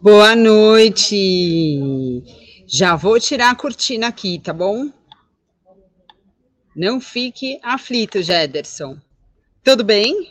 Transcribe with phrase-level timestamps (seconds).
[0.00, 2.22] Boa noite.
[2.66, 4.90] Já vou tirar a cortina aqui, tá bom?
[6.76, 8.98] Não fique aflito, Jederson.
[9.62, 10.30] Tudo bem?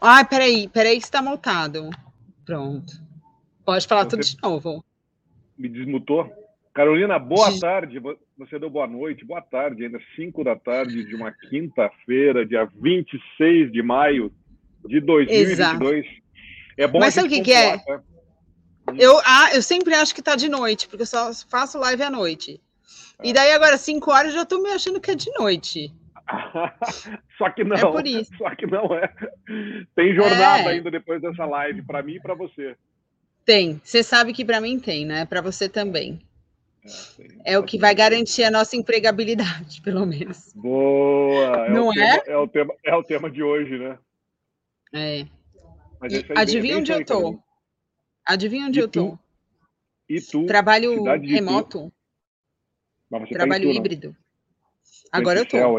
[0.00, 1.90] Ai, peraí, peraí que está multado.
[2.44, 2.92] Pronto.
[3.64, 4.84] Pode falar Você tudo de novo.
[5.56, 6.30] Me desmutou?
[6.74, 7.60] Carolina, boa de...
[7.60, 8.00] tarde.
[8.38, 13.70] Você deu boa noite, boa tarde, ainda 5 da tarde de uma quinta-feira, dia 26
[13.70, 14.32] de maio
[14.86, 15.50] de 2022.
[15.50, 16.10] Exato.
[16.80, 17.76] É bom Mas sabe o que, que é?
[17.76, 18.02] Tá?
[18.98, 22.08] Eu, ah, eu sempre acho que tá de noite, porque eu só faço live à
[22.08, 22.58] noite.
[23.22, 25.92] E daí agora, 5 horas, já tô me achando que é de noite.
[27.36, 27.76] só que não.
[27.76, 28.34] É por isso.
[28.38, 29.12] Só que não é.
[29.94, 30.68] Tem jornada é.
[30.68, 32.74] ainda depois dessa live, para mim e para você.
[33.44, 33.78] Tem.
[33.84, 35.26] Você sabe que para mim tem, né?
[35.26, 36.18] Para você também.
[37.44, 40.50] É, é o que vai garantir a nossa empregabilidade, pelo menos.
[40.54, 41.66] Boa!
[41.66, 42.20] É não é?
[42.20, 43.98] Tema, é, o tema, é o tema de hoje, né?
[44.94, 45.39] É.
[46.36, 47.38] Adivinha onde eu tô?
[48.24, 49.18] Adivinha onde eu tô?
[50.46, 51.92] Trabalho remoto.
[53.30, 54.16] Trabalho tá híbrido.
[55.12, 55.56] Agora eu tô.
[55.56, 55.76] Céu,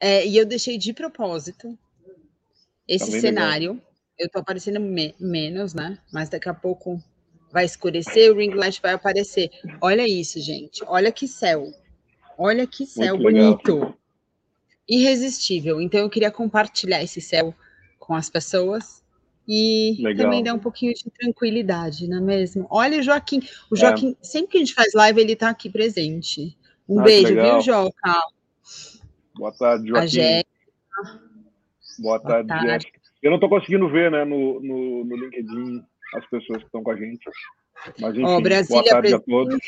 [0.00, 1.78] é, e eu deixei de propósito
[2.86, 3.72] esse tá cenário.
[3.72, 3.86] Legal.
[4.18, 5.98] Eu tô aparecendo me menos, né?
[6.12, 7.02] Mas daqui a pouco
[7.52, 9.50] vai escurecer, o ring light vai aparecer.
[9.80, 10.82] Olha isso, gente.
[10.86, 11.70] Olha que céu.
[12.38, 13.74] Olha que céu Muito bonito.
[13.74, 13.98] Legal.
[14.88, 15.80] Irresistível.
[15.80, 17.54] Então eu queria compartilhar esse céu
[18.06, 19.04] com as pessoas
[19.48, 20.24] e Legal.
[20.24, 22.66] também dar um pouquinho de tranquilidade, não é mesmo?
[22.70, 23.40] Olha o Joaquim.
[23.70, 23.78] O é.
[23.78, 24.24] Joaquim, é.
[24.24, 26.56] sempre que a gente faz live, ele está aqui presente.
[26.88, 28.22] Um ah, beijo, viu, Joca?
[29.34, 30.42] Boa tarde, Joaquim.
[31.98, 32.66] Boa tarde, Boa tarde.
[32.66, 33.00] Jéssica.
[33.22, 35.82] Eu não estou conseguindo ver, né, no, no, no, LinkedIn
[36.14, 37.28] as pessoas que estão com a gente.
[38.00, 39.58] Mas, enfim, oh, Brasília boa tarde a todos.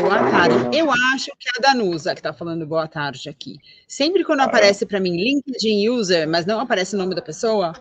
[0.00, 0.78] Boa tarde.
[0.78, 3.58] Eu acho que é a Danusa que está falando boa tarde aqui.
[3.88, 4.46] Sempre quando ah, é?
[4.46, 4.86] aparece é?
[4.86, 7.72] para mim LinkedIn user, mas não aparece o nome da pessoa,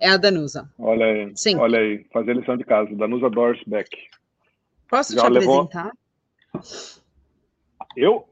[0.00, 0.70] é a Danusa.
[0.78, 1.32] Olha aí.
[1.36, 1.56] Sim.
[1.56, 2.94] Olha aí, fazer lição de casa.
[2.94, 3.90] Danusa Dorsbeck.
[4.88, 5.62] Posso Já te levou...
[5.62, 5.92] apresentar?
[7.96, 8.28] Eu?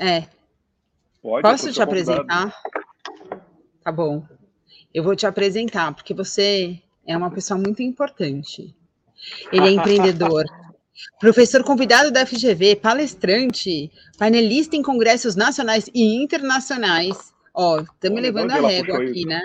[0.00, 0.26] É.
[1.20, 2.54] Pode, Posso te apresentar?
[3.82, 4.24] Tá bom.
[4.94, 8.74] Eu vou te apresentar, porque você é uma pessoa muito importante.
[9.52, 10.44] Ele é empreendedor.
[11.20, 17.32] Professor convidado da FGV, palestrante, painelista em congressos nacionais e internacionais.
[17.54, 19.42] Ó, estamos levando a régua aqui, né?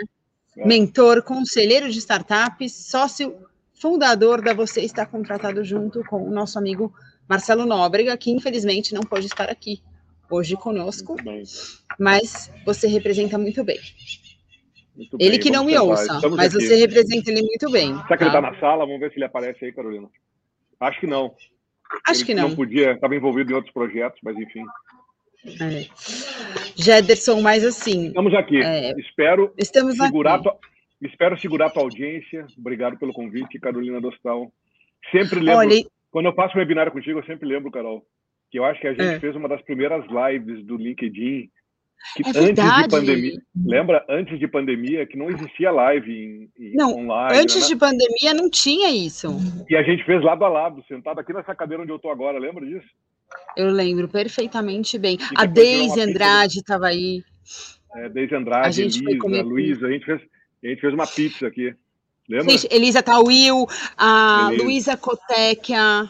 [0.57, 0.67] É.
[0.67, 3.35] Mentor, conselheiro de startups, sócio
[3.73, 6.93] fundador da Você Está Contratado junto com o nosso amigo
[7.27, 9.81] Marcelo Nóbrega, que infelizmente não pode estar aqui
[10.29, 11.15] hoje conosco,
[11.99, 13.79] mas você representa muito bem.
[14.95, 16.65] Muito ele bem, que não me ouça, mas aqui.
[16.65, 17.93] você representa ele muito bem.
[17.93, 18.17] Será tá?
[18.17, 18.85] que ele está tá na sala?
[18.85, 20.07] Vamos ver se ele aparece aí, Carolina.
[20.79, 21.33] Acho que não.
[22.07, 22.49] Acho ele que não.
[22.49, 24.63] Não podia, estava envolvido em outros projetos, mas enfim.
[25.45, 25.87] É.
[26.75, 28.07] Jederson, mas assim.
[28.07, 28.61] Estamos aqui.
[28.61, 30.43] É, espero estamos segurar aqui.
[30.43, 30.57] Tua,
[31.01, 32.45] espero segurar a tua audiência.
[32.57, 34.51] Obrigado pelo convite, Carolina Dostal.
[35.11, 35.59] Sempre lembro.
[35.59, 38.05] Olha, quando eu passo um webinar contigo, eu sempre lembro, Carol,
[38.51, 39.19] que eu acho que a gente é.
[39.19, 41.49] fez uma das primeiras lives do LinkedIn
[42.15, 46.75] que é antes de pandemia, lembra antes de pandemia que não existia live em, em
[46.75, 47.39] não, online.
[47.39, 47.67] Antes né?
[47.67, 49.29] de pandemia não tinha isso.
[49.69, 52.37] E a gente fez lado a lado, sentado aqui nessa cadeira onde eu estou agora,
[52.37, 52.87] lembra disso?
[53.57, 55.17] Eu lembro perfeitamente bem.
[55.35, 57.23] A Deise Andrade estava aí.
[57.95, 60.21] É, Deise Andrade, Elisa, Luísa, a gente fez
[60.63, 61.75] a gente fez uma pizza aqui.
[62.27, 62.49] Lembra?
[62.51, 66.09] Gente, Elisa Tauil, a Luísa Coteca.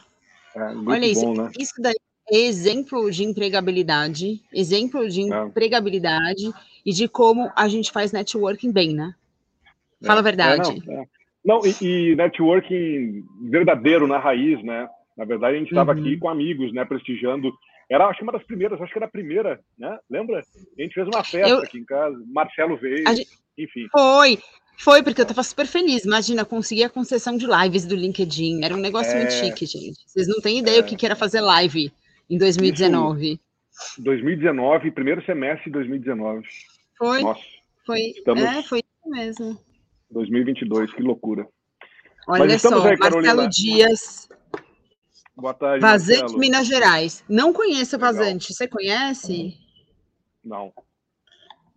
[0.55, 1.49] É, Olha isso, bom, né?
[1.57, 1.95] isso daí
[2.31, 5.45] exemplo de empregabilidade, exemplo de é.
[5.45, 6.51] empregabilidade
[6.85, 9.13] e de como a gente faz networking bem, né?
[10.05, 10.83] Fala a é, verdade.
[10.87, 10.95] É,
[11.43, 14.87] não, não e, e, networking verdadeiro na raiz, né?
[15.17, 15.99] Na verdade, a gente estava uhum.
[15.99, 16.83] aqui com amigos, né?
[16.85, 17.51] Prestigiando.
[17.89, 19.97] Era, acho que uma das primeiras, acho que era a primeira, né?
[20.09, 20.39] Lembra?
[20.39, 21.59] A gente fez uma festa Eu...
[21.59, 23.27] aqui em casa, Marcelo veio, gente...
[23.57, 23.87] enfim.
[23.91, 24.39] Foi,
[24.77, 26.03] foi, porque eu tava super feliz.
[26.03, 28.63] Imagina, conseguir a concessão de lives do LinkedIn.
[28.63, 29.19] Era um negócio é...
[29.19, 29.99] muito chique, gente.
[30.07, 30.81] Vocês não têm ideia é...
[30.81, 31.91] o que era fazer live
[32.29, 33.39] em 2019.
[33.71, 36.47] Isso, 2019, primeiro semestre de 2019.
[36.97, 37.21] Foi.
[37.21, 37.41] Nossa.
[37.85, 38.43] Foi, estamos...
[38.43, 39.59] é, foi isso mesmo.
[40.11, 41.47] 2022, que loucura.
[42.27, 44.29] Olha só, aí, Marcelo Dias.
[45.35, 45.81] Boa tarde.
[45.81, 46.39] Vazante, Marcelo.
[46.39, 47.23] Minas Gerais.
[47.27, 48.53] Não conheço Vazante.
[48.53, 49.57] Você conhece?
[50.43, 50.71] Não.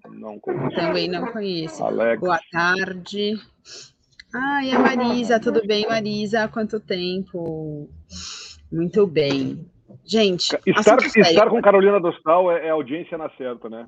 [0.09, 0.77] Não conheço.
[0.77, 1.83] Também não conheço.
[1.83, 2.21] Alex.
[2.21, 3.41] Boa tarde.
[4.35, 6.45] Ai, a Marisa, tudo bem, Marisa?
[6.45, 7.89] Há quanto tempo?
[8.71, 9.67] Muito bem.
[10.07, 13.87] Gente, estar, estar com Carolina Dostal é, é, audiência na certa, né?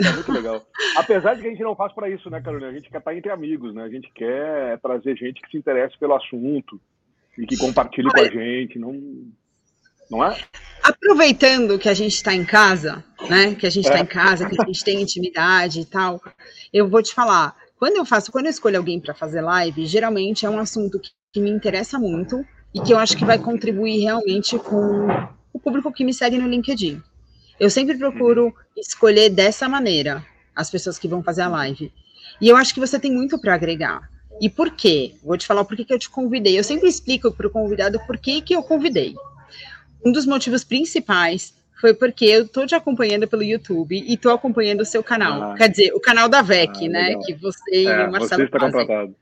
[0.00, 0.64] É muito legal.
[0.96, 2.70] Apesar de que a gente não faz para isso, né, Carolina?
[2.70, 3.82] A gente quer estar entre amigos, né?
[3.82, 6.80] A gente quer trazer gente que se interesse pelo assunto
[7.36, 8.78] e que compartilhe Olha, com a gente.
[8.78, 8.92] Não,
[10.08, 10.38] não é?
[10.82, 13.54] Aproveitando que a gente está em casa, né?
[13.56, 14.02] Que a gente está é.
[14.02, 16.20] em casa, que a gente tem intimidade e tal,
[16.72, 17.56] eu vou te falar.
[17.78, 21.10] quando eu faço, quando eu escolho alguém para fazer live, geralmente é um assunto que,
[21.32, 22.44] que, me interessa muito
[22.74, 25.06] e que eu acho que vai contribuir realmente com
[25.52, 27.02] o público que me segue no LinkedIn.
[27.60, 30.24] Eu sempre procuro escolher dessa maneira
[30.54, 31.92] as pessoas que vão fazer a live.
[32.40, 34.10] E eu acho que você tem muito para agregar.
[34.40, 35.14] E por quê?
[35.22, 36.58] Vou te falar por que eu te convidei.
[36.58, 39.14] Eu sempre explico para o convidado por que, que eu convidei.
[40.04, 44.80] Um dos motivos principais foi porque eu tô te acompanhando pelo YouTube e tô acompanhando
[44.80, 45.42] o seu canal.
[45.42, 47.02] Ah, Quer dizer, o canal da VEC, ah, né?
[47.08, 47.22] Legal.
[47.22, 48.72] Que você é, e o Marcelo você está fazem.
[48.72, 49.16] contratado.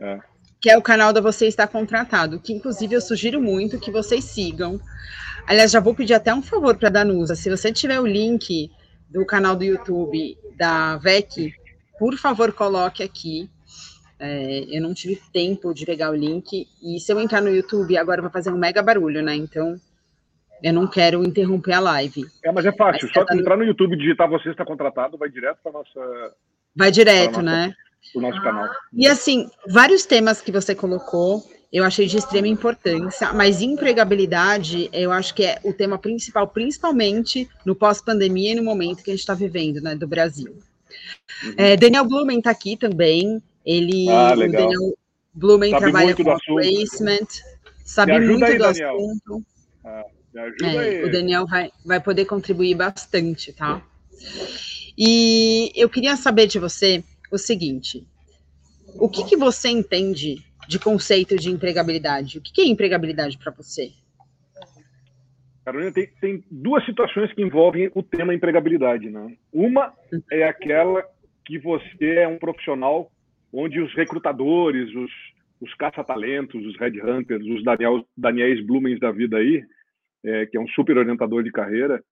[0.00, 0.33] É.
[0.64, 4.24] Que é o canal da Você Está Contratado, que inclusive eu sugiro muito que vocês
[4.24, 4.80] sigam.
[5.46, 7.36] Aliás, já vou pedir até um favor para a Danusa.
[7.36, 8.70] Se você tiver o link
[9.10, 11.52] do canal do YouTube da VEC,
[11.98, 13.46] por favor, coloque aqui.
[14.18, 16.66] É, eu não tive tempo de pegar o link.
[16.82, 19.36] E se eu entrar no YouTube, agora vai fazer um mega barulho, né?
[19.36, 19.78] Então,
[20.62, 22.24] eu não quero interromper a live.
[22.42, 23.02] É, mas é fácil.
[23.02, 26.34] Mas Só tá entrar no YouTube, digitar você está contratado, vai direto para nossa.
[26.74, 27.76] Vai direto, né?
[28.14, 28.68] O nosso canal.
[28.92, 35.10] E assim, vários temas que você colocou, eu achei de extrema importância, mas empregabilidade, eu
[35.10, 39.20] acho que é o tema principal, principalmente no pós-pandemia e no momento que a gente
[39.20, 40.56] está vivendo, né, do Brasil.
[41.42, 41.54] Uhum.
[41.56, 43.42] É, Daniel Blumen está aqui também.
[43.66, 44.98] Ele, ah, o Daniel
[45.32, 47.26] Blumen sabe trabalha com placement,
[47.84, 48.96] sabe muito aí, do Daniel.
[48.96, 49.44] assunto.
[49.84, 50.04] Ah.
[50.62, 51.04] É.
[51.04, 53.82] O Daniel vai, vai poder contribuir bastante, tá?
[54.98, 58.06] E eu queria saber de você o seguinte:
[58.94, 60.36] o que, que você entende
[60.68, 62.38] de conceito de empregabilidade?
[62.38, 63.92] O que, que é empregabilidade para você?
[65.64, 69.08] Carolina, tem, tem, duas situações que envolvem o tema empregabilidade.
[69.08, 69.34] Né?
[69.52, 69.92] Uma
[70.30, 71.02] é aquela
[71.44, 73.10] que você é um profissional
[73.52, 75.10] onde os recrutadores, os,
[75.60, 79.64] os caça-talentos, os headhunters, os Daniel, Daniels Blumens da vida aí,
[80.24, 82.02] é, que é um super orientador de carreira,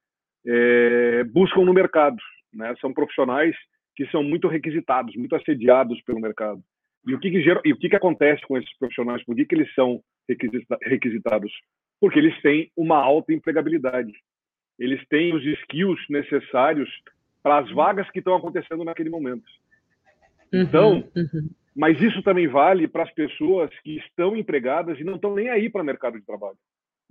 [0.46, 2.16] é, buscam no mercado.
[2.54, 2.74] Né?
[2.80, 3.54] São profissionais
[3.94, 6.62] que são muito requisitados, muito assediados pelo mercado.
[7.06, 9.24] E o que, que, e o que, que acontece com esses profissionais?
[9.24, 10.02] Por que, que eles são
[10.82, 11.52] requisitados?
[12.00, 14.12] Porque eles têm uma alta empregabilidade.
[14.78, 16.88] Eles têm os skills necessários
[17.42, 19.44] para as vagas que estão acontecendo naquele momento.
[20.52, 21.50] Uhum, então, uhum.
[21.74, 25.68] mas isso também vale para as pessoas que estão empregadas e não estão nem aí
[25.68, 26.58] para o mercado de trabalho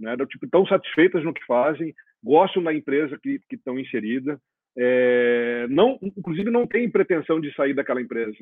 [0.01, 0.17] né?
[0.25, 1.93] tipo, estão satisfeitas no que fazem,
[2.23, 4.41] gostam da empresa que estão inserida,
[4.77, 8.37] é, não, inclusive não tem pretensão de sair daquela empresa.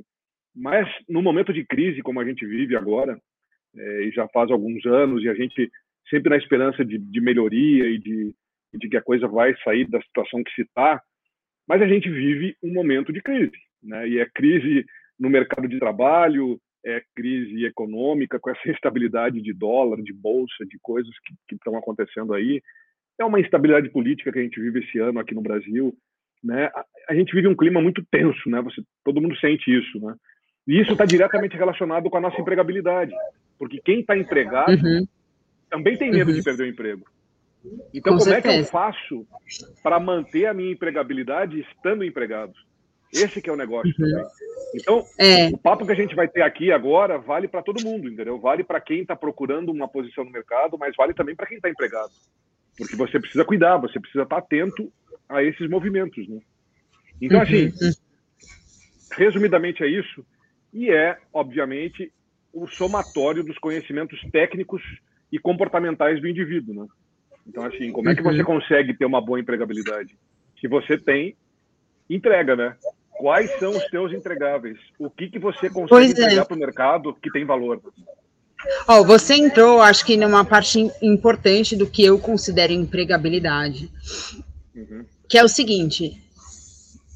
[0.55, 3.19] Mas no momento de crise como a gente vive agora,
[3.75, 5.69] é, e já faz alguns anos, e a gente
[6.09, 8.33] sempre na esperança de, de melhoria e de,
[8.73, 11.01] de que a coisa vai sair da situação que se está,
[11.67, 14.07] mas a gente vive um momento de crise, né?
[14.09, 14.85] E é crise
[15.19, 20.77] no mercado de trabalho, é, crise econômica, com essa instabilidade de dólar, de bolsa, de
[20.81, 21.13] coisas
[21.47, 22.61] que, estão acontecendo aí.
[23.19, 25.93] É uma instabilidade política que a gente vive esse ano aqui no Brasil.
[26.43, 26.69] Né?
[27.09, 28.61] A, gente vive um clima muito tenso, né?
[28.61, 30.15] Você, todo mundo sente isso, né?
[30.67, 33.13] E isso está diretamente relacionado com a nossa empregabilidade,
[33.57, 35.05] porque quem está empregado uhum.
[35.69, 36.37] também tem medo uhum.
[36.37, 37.05] de perder o emprego.
[37.93, 38.55] Então, com como certeza.
[38.55, 39.27] é que eu faço
[39.83, 42.53] para manter a minha empregabilidade estando empregado?
[43.11, 44.09] Esse que é o negócio uhum.
[44.11, 44.25] também.
[44.75, 45.47] Então, é.
[45.47, 48.39] o papo que a gente vai ter aqui agora vale para todo mundo, entendeu?
[48.39, 51.69] Vale para quem está procurando uma posição no mercado, mas vale também para quem está
[51.69, 52.11] empregado.
[52.77, 54.91] Porque você precisa cuidar, você precisa estar tá atento
[55.29, 56.39] a esses movimentos, né?
[57.21, 57.91] Então, assim, uhum.
[59.11, 60.25] resumidamente é isso.
[60.73, 62.11] E é, obviamente,
[62.51, 64.81] o somatório dos conhecimentos técnicos
[65.31, 66.87] e comportamentais do indivíduo, né?
[67.47, 68.45] Então, assim, como é que você uhum.
[68.45, 70.17] consegue ter uma boa empregabilidade?
[70.59, 71.35] Se você tem
[72.09, 72.75] entrega, né?
[73.19, 74.77] quais são os teus entregáveis?
[74.97, 76.11] O que, que você consegue pois é.
[76.23, 76.45] entregar é.
[76.45, 77.81] para o mercado que tem valor?
[78.87, 83.91] Oh, você entrou, acho que numa parte importante do que eu considero empregabilidade,
[84.73, 85.05] uhum.
[85.29, 86.19] Que é o seguinte,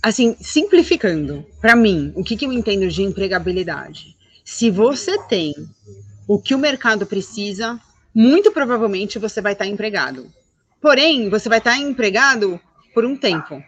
[0.02, 4.16] assim, simplificando, para mim, o que, que eu entendo de empregabilidade?
[4.46, 5.56] Se você tem
[6.28, 7.82] o que o mercado precisa,
[8.14, 10.32] muito provavelmente você vai estar empregado.
[10.80, 12.60] Porém, você vai estar empregado
[12.94, 13.64] por um tempo.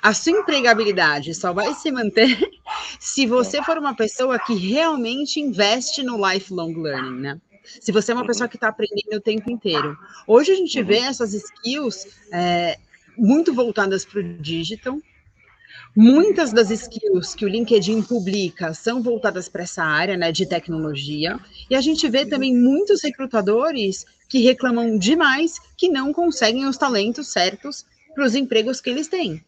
[0.00, 2.38] A sua empregabilidade só vai se manter
[2.98, 7.40] se você for uma pessoa que realmente investe no lifelong learning, né?
[7.62, 9.96] Se você é uma pessoa que está aprendendo o tempo inteiro.
[10.26, 12.78] Hoje a gente vê essas skills é,
[13.16, 14.98] muito voltadas para o digital.
[15.96, 21.38] Muitas das skills que o LinkedIn publica são voltadas para essa área né, de tecnologia.
[21.68, 27.32] E a gente vê também muitos recrutadores que reclamam demais que não conseguem os talentos
[27.32, 29.42] certos para os empregos que eles têm.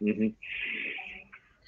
[0.00, 0.32] Uhum.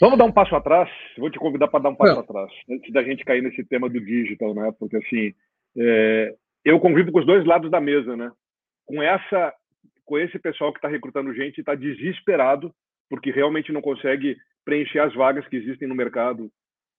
[0.00, 0.88] Vamos dar um passo atrás.
[1.16, 2.20] Vou te convidar para dar um passo Não.
[2.20, 4.72] atrás, antes da gente cair nesse tema do digital, né?
[4.78, 5.34] Porque assim,
[5.76, 6.34] é,
[6.64, 8.30] eu convivo com os dois lados da mesa, né?
[8.86, 9.52] Com essa,
[10.08, 12.74] com esse pessoal que está recrutando gente, está desesperado
[13.10, 16.50] porque realmente não consegue preencher as vagas que existem no mercado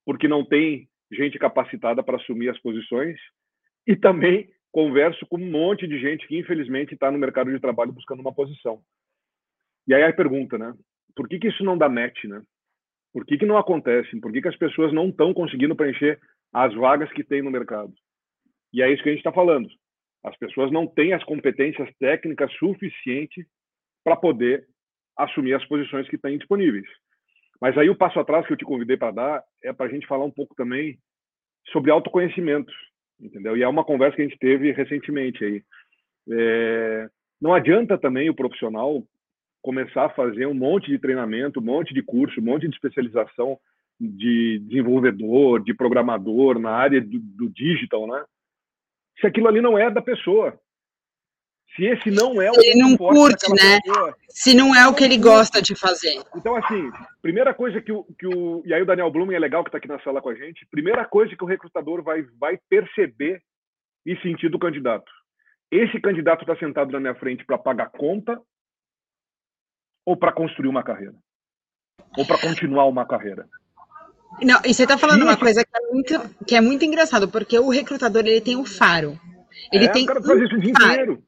[0.05, 3.19] porque não tem gente capacitada para assumir as posições,
[3.87, 7.91] e também converso com um monte de gente que, infelizmente, está no mercado de trabalho
[7.91, 8.79] buscando uma posição.
[9.87, 10.73] E aí a pergunta, né?
[11.15, 12.41] Por que, que isso não dá match, né?
[13.11, 14.19] Por que, que não acontece?
[14.19, 16.19] Por que, que as pessoas não estão conseguindo preencher
[16.53, 17.91] as vagas que tem no mercado?
[18.71, 19.67] E é isso que a gente está falando.
[20.23, 23.45] As pessoas não têm as competências técnicas suficientes
[24.03, 24.65] para poder
[25.17, 26.87] assumir as posições que têm disponíveis.
[27.61, 30.07] Mas aí o passo atrás que eu te convidei para dar é para a gente
[30.07, 30.97] falar um pouco também
[31.71, 32.71] sobre autoconhecimento,
[33.19, 33.57] entendeu?
[33.57, 35.63] E é uma conversa que a gente teve recentemente aí.
[36.31, 37.09] É,
[37.41, 39.03] não adianta também o profissional
[39.61, 43.59] começar a fazer um monte de treinamento, um monte de curso, um monte de especialização
[43.99, 48.23] de desenvolvedor, de programador na área do, do digital, né?
[49.19, 50.59] Se aquilo ali não é da pessoa,
[51.75, 53.79] se esse não é o ele não curte, né?
[53.83, 56.21] Pessoa, se não é o que ele gosta de fazer.
[56.35, 56.89] Então, assim,
[57.21, 59.77] primeira coisa que o, que o e aí o Daniel Blum é legal que está
[59.77, 60.65] aqui na sala com a gente.
[60.71, 63.41] Primeira coisa que o recrutador vai vai perceber
[64.05, 65.11] e sentir do candidato.
[65.71, 68.41] Esse candidato está sentado na minha frente para pagar conta
[70.05, 71.15] ou para construir uma carreira
[72.17, 73.47] ou para continuar uma carreira.
[74.41, 77.57] Não, e você está falando uma coisa que é, muito, que é muito engraçado, porque
[77.59, 79.19] o recrutador ele tem um faro.
[79.71, 81.23] Ele é, tem o cara faz isso o dia inteiro.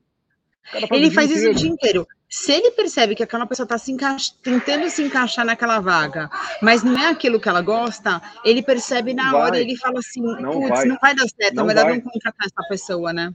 [0.92, 2.08] Ele faz isso o dia inteiro.
[2.30, 3.94] Se ele percebe que aquela pessoa está se
[4.42, 6.30] tentando se encaixar naquela vaga,
[6.62, 10.22] mas não é aquilo que ela gosta, ele percebe na hora e ele fala assim:
[10.22, 11.96] putz, não vai dar certo, não é melhor vai.
[11.96, 13.34] não contratar essa pessoa, né?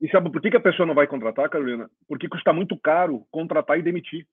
[0.00, 1.90] E sabe por que, que a pessoa não vai contratar, Carolina?
[2.06, 4.26] Porque custa muito caro contratar e demitir.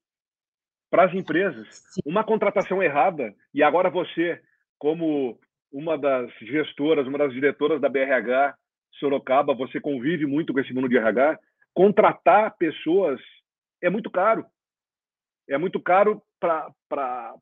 [0.90, 2.02] Para as empresas, Sim.
[2.06, 4.40] uma contratação errada, e agora você,
[4.78, 5.40] como
[5.72, 8.56] uma das gestoras, uma das diretoras da BRH
[9.00, 11.40] Sorocaba, você convive muito com esse mundo de RH,
[11.74, 13.20] contratar pessoas
[13.82, 14.46] é muito caro.
[15.50, 16.68] É muito caro para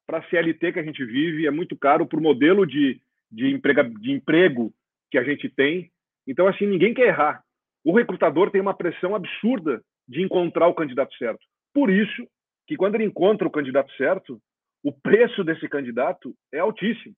[0.10, 3.02] a CLT que a gente vive, é muito caro para o modelo de,
[3.32, 4.74] de, emprega, de emprego
[5.10, 5.92] que a gente tem.
[6.28, 7.44] Então, assim, ninguém quer errar.
[7.84, 11.40] O recrutador tem uma pressão absurda de encontrar o candidato certo.
[11.74, 12.28] Por isso
[12.68, 14.42] que, quando ele encontra o candidato certo,
[14.84, 17.16] o preço desse candidato é altíssimo.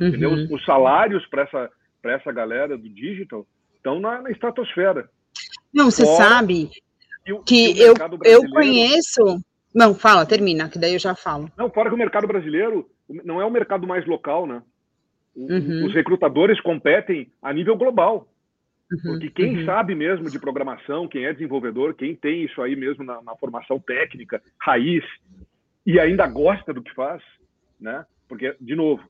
[0.00, 0.34] Uhum.
[0.34, 1.70] Os, os, salários para essa,
[2.04, 5.08] essa galera do digital estão na, na estratosfera.
[5.72, 6.70] Não, você sabe
[7.46, 9.42] que eu, eu conheço.
[9.74, 11.50] Não, fala, termina, que daí eu já falo.
[11.56, 12.88] Não, fora que o mercado brasileiro
[13.24, 14.62] não é o mercado mais local, né?
[15.34, 15.86] Uhum.
[15.86, 18.28] Os recrutadores competem a nível global.
[18.92, 19.64] Uhum, porque quem uhum.
[19.64, 23.80] sabe mesmo de programação, quem é desenvolvedor, quem tem isso aí mesmo na, na, formação
[23.80, 25.02] técnica, raiz,
[25.86, 27.22] e ainda gosta do que faz,
[27.80, 28.04] né?
[28.28, 29.08] Porque, de novo, o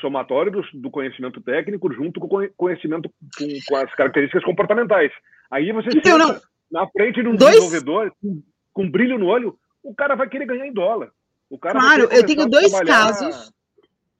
[0.00, 5.10] somatório do, do conhecimento técnico junto com o conhecimento com, com as características comportamentais.
[5.50, 6.40] Aí você então, não.
[6.70, 7.54] na frente de um dois...
[7.54, 8.12] desenvolvedor
[8.72, 11.10] com brilho no olho, o cara vai querer ganhar em dólar.
[11.50, 12.86] O cara claro, eu tenho dois trabalhar...
[12.86, 13.52] casos.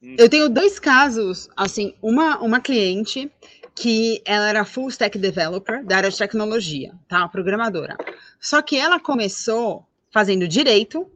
[0.03, 0.17] Hum.
[0.19, 3.31] Eu tenho dois casos, assim, uma, uma cliente
[3.75, 7.27] que ela era full stack developer da área de tecnologia, tá?
[7.29, 7.97] Programadora.
[8.39, 11.11] Só que ela começou fazendo direito.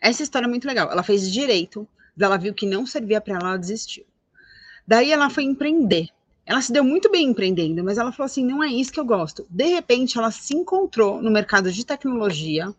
[0.00, 0.90] Essa história é muito legal.
[0.90, 1.86] Ela fez direito,
[2.18, 4.04] ela viu que não servia para ela, ela desistiu.
[4.86, 6.08] Daí ela foi empreender.
[6.46, 9.04] Ela se deu muito bem empreendendo, mas ela falou assim: não é isso que eu
[9.04, 9.46] gosto.
[9.48, 12.72] De repente, ela se encontrou no mercado de tecnologia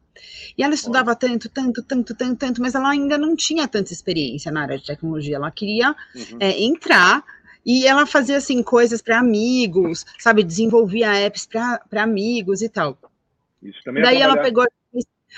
[0.58, 4.52] e ela estudava tanto, tanto, tanto, tanto, tanto, mas ela ainda não tinha tanta experiência
[4.52, 5.38] na área de tecnologia.
[5.38, 6.38] Ela queria uhum.
[6.40, 7.24] é, entrar
[7.66, 10.44] e ela fazia assim coisas para amigos, sabe?
[10.44, 12.98] Desenvolvia apps para amigos e tal.
[13.64, 14.66] Isso também é Daí ela pegou.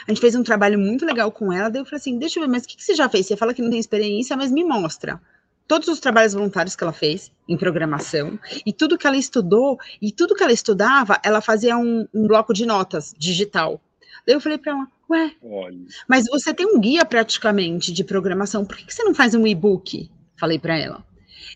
[0.06, 1.70] A gente fez um trabalho muito legal com ela.
[1.70, 3.26] Daí eu falei assim: deixa eu ver, mas o que, que você já fez?
[3.26, 5.22] Você fala que não tem experiência, mas me mostra
[5.68, 10.12] todos os trabalhos voluntários que ela fez em programação e tudo que ela estudou e
[10.12, 13.82] tudo que ela estudava, ela fazia um, um bloco de notas digital.
[14.26, 15.78] Daí eu falei para ela, ué, Olha.
[16.08, 19.46] mas você tem um guia praticamente de programação, por que, que você não faz um
[19.46, 20.10] e-book?
[20.38, 21.04] Falei para ela.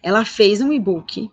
[0.03, 1.29] Ela fez um e-book,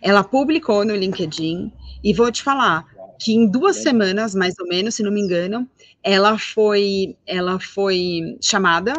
[0.00, 2.86] ela publicou no LinkedIn e vou te falar
[3.18, 5.68] que em duas semanas, mais ou menos, se não me engano,
[6.02, 8.94] ela foi, ela foi chamada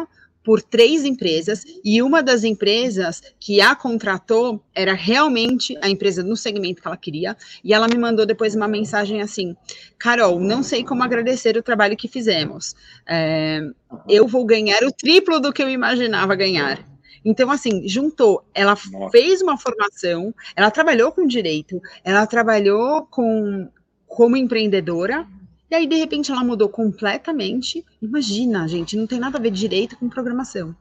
[0.48, 6.34] por três empresas e uma das empresas que a contratou era realmente a empresa no
[6.36, 7.36] segmento que ela queria.
[7.62, 9.54] E ela me mandou depois uma mensagem assim:
[9.98, 12.74] Carol, não sei como agradecer o trabalho que fizemos.
[13.06, 13.60] É,
[14.08, 16.82] eu vou ganhar o triplo do que eu imaginava ganhar.
[17.22, 19.10] Então, assim, juntou, ela Nossa.
[19.10, 23.68] fez uma formação, ela trabalhou com direito, ela trabalhou com
[24.08, 25.26] como empreendedora,
[25.70, 27.84] e aí, de repente, ela mudou completamente.
[28.00, 30.74] Imagina, gente, não tem nada a ver direito com programação.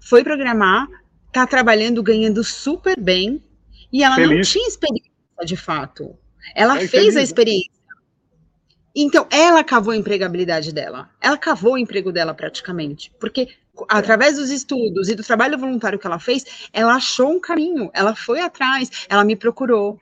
[0.00, 0.88] Foi programar,
[1.32, 3.40] tá trabalhando, ganhando super bem,
[3.92, 4.30] e ela Feliz.
[4.30, 5.12] não tinha experiência
[5.44, 6.16] de fato.
[6.54, 7.70] Ela é fez a experiência.
[8.94, 11.10] Então, ela cavou a empregabilidade dela.
[11.20, 13.12] Ela cavou o emprego dela praticamente.
[13.18, 13.48] Porque
[13.88, 18.14] através dos estudos e do trabalho voluntário que ela fez, ela achou um caminho, ela
[18.14, 20.00] foi atrás, ela me procurou,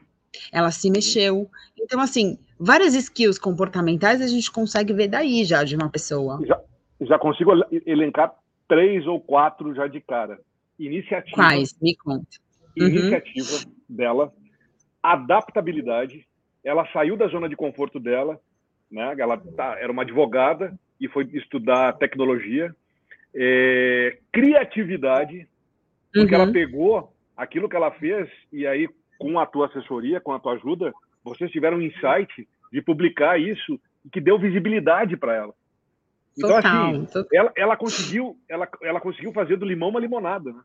[0.52, 1.50] ela se mexeu.
[1.78, 6.40] Então, assim, várias skills comportamentais a gente consegue ver daí já de uma pessoa.
[6.46, 6.60] Já,
[7.00, 7.52] já consigo
[7.86, 8.34] elencar
[8.68, 10.38] três ou quatro já de cara.
[10.78, 11.36] Iniciativa.
[11.36, 11.78] Quais?
[11.80, 12.38] Me conta.
[12.78, 12.86] Uhum.
[12.88, 13.72] Iniciativa uhum.
[13.88, 14.32] dela,
[15.02, 16.26] adaptabilidade.
[16.64, 18.40] Ela saiu da zona de conforto dela,
[18.90, 19.14] né?
[19.18, 22.74] Ela tá, era uma advogada e foi estudar tecnologia.
[23.34, 25.48] É, criatividade,
[26.12, 26.42] porque uhum.
[26.42, 28.88] ela pegou aquilo que ela fez e aí
[29.22, 33.78] com a tua assessoria, com a tua ajuda, vocês tiveram um insight de publicar isso
[34.12, 35.54] que deu visibilidade para ela.
[36.36, 37.24] Então, total, assim.
[37.32, 40.60] Ela, ela, conseguiu, ela, ela conseguiu fazer do limão uma limonada, né?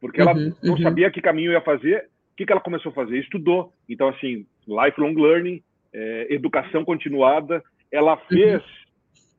[0.00, 0.82] Porque ela uhum, não uhum.
[0.82, 2.08] sabia que caminho ia fazer.
[2.32, 3.18] O que, que ela começou a fazer?
[3.18, 3.72] Estudou.
[3.88, 5.62] Então, assim, lifelong learning,
[5.92, 7.62] é, educação continuada.
[7.92, 8.20] Ela uhum.
[8.28, 8.64] fez uhum.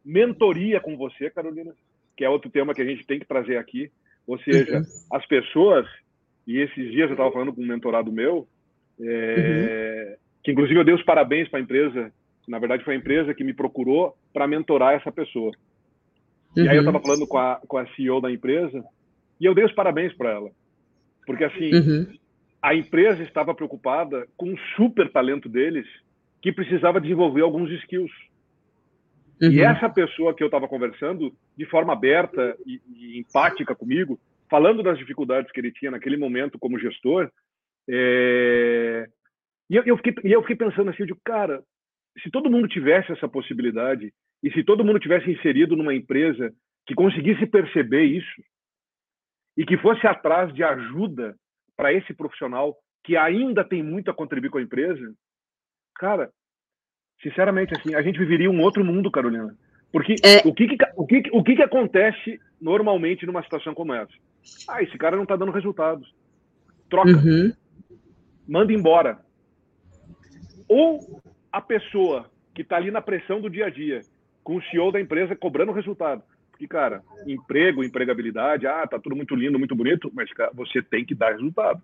[0.05, 1.73] mentoria com você, Carolina,
[2.15, 3.91] que é outro tema que a gente tem que trazer aqui.
[4.27, 4.83] Ou seja, uhum.
[5.11, 5.87] as pessoas,
[6.45, 8.47] e esses dias eu estava falando com um mentorado meu,
[8.99, 10.15] é, uhum.
[10.43, 12.11] que inclusive eu dei os parabéns para a empresa,
[12.47, 15.51] na verdade foi a empresa que me procurou para mentorar essa pessoa.
[16.55, 16.63] Uhum.
[16.63, 17.03] E aí eu estava uhum.
[17.03, 18.83] falando com a, com a CEO da empresa
[19.39, 20.51] e eu dei os parabéns para ela.
[21.25, 22.07] Porque assim, uhum.
[22.61, 25.87] a empresa estava preocupada com o super talento deles
[26.41, 28.11] que precisava desenvolver alguns skills.
[29.41, 29.51] Uhum.
[29.51, 34.19] E essa pessoa que eu estava conversando, de forma aberta e, e, empática comigo,
[34.49, 37.29] falando das dificuldades que ele tinha naquele momento como gestor,
[37.89, 39.07] é...
[39.69, 41.63] E eu, eu, fiquei, eu fiquei pensando assim, eu digo, cara,
[42.21, 46.51] se todo mundo tivesse essa possibilidade e se todo mundo tivesse inserido numa empresa
[46.85, 48.41] que conseguisse perceber isso
[49.57, 51.35] e que fosse atrás de ajuda
[51.77, 55.13] para esse profissional que ainda tem muito a contribuir com a empresa,
[55.95, 56.29] cara,
[57.21, 59.55] sinceramente assim, a gente viveria um outro mundo, Carolina.
[59.91, 60.47] Porque é...
[60.47, 64.13] o, que, que, o, que, o que, que acontece normalmente numa situação como essa?
[64.67, 66.13] Ah, esse cara não está dando resultados.
[66.89, 67.09] Troca.
[67.09, 67.53] Uhum
[68.51, 69.17] manda embora.
[70.67, 74.01] Ou a pessoa que está ali na pressão do dia a dia,
[74.43, 76.21] com o CEO da empresa cobrando resultado.
[76.51, 81.05] Porque, cara, emprego, empregabilidade, ah, tá tudo muito lindo, muito bonito, mas cara, você tem
[81.05, 81.81] que dar resultado.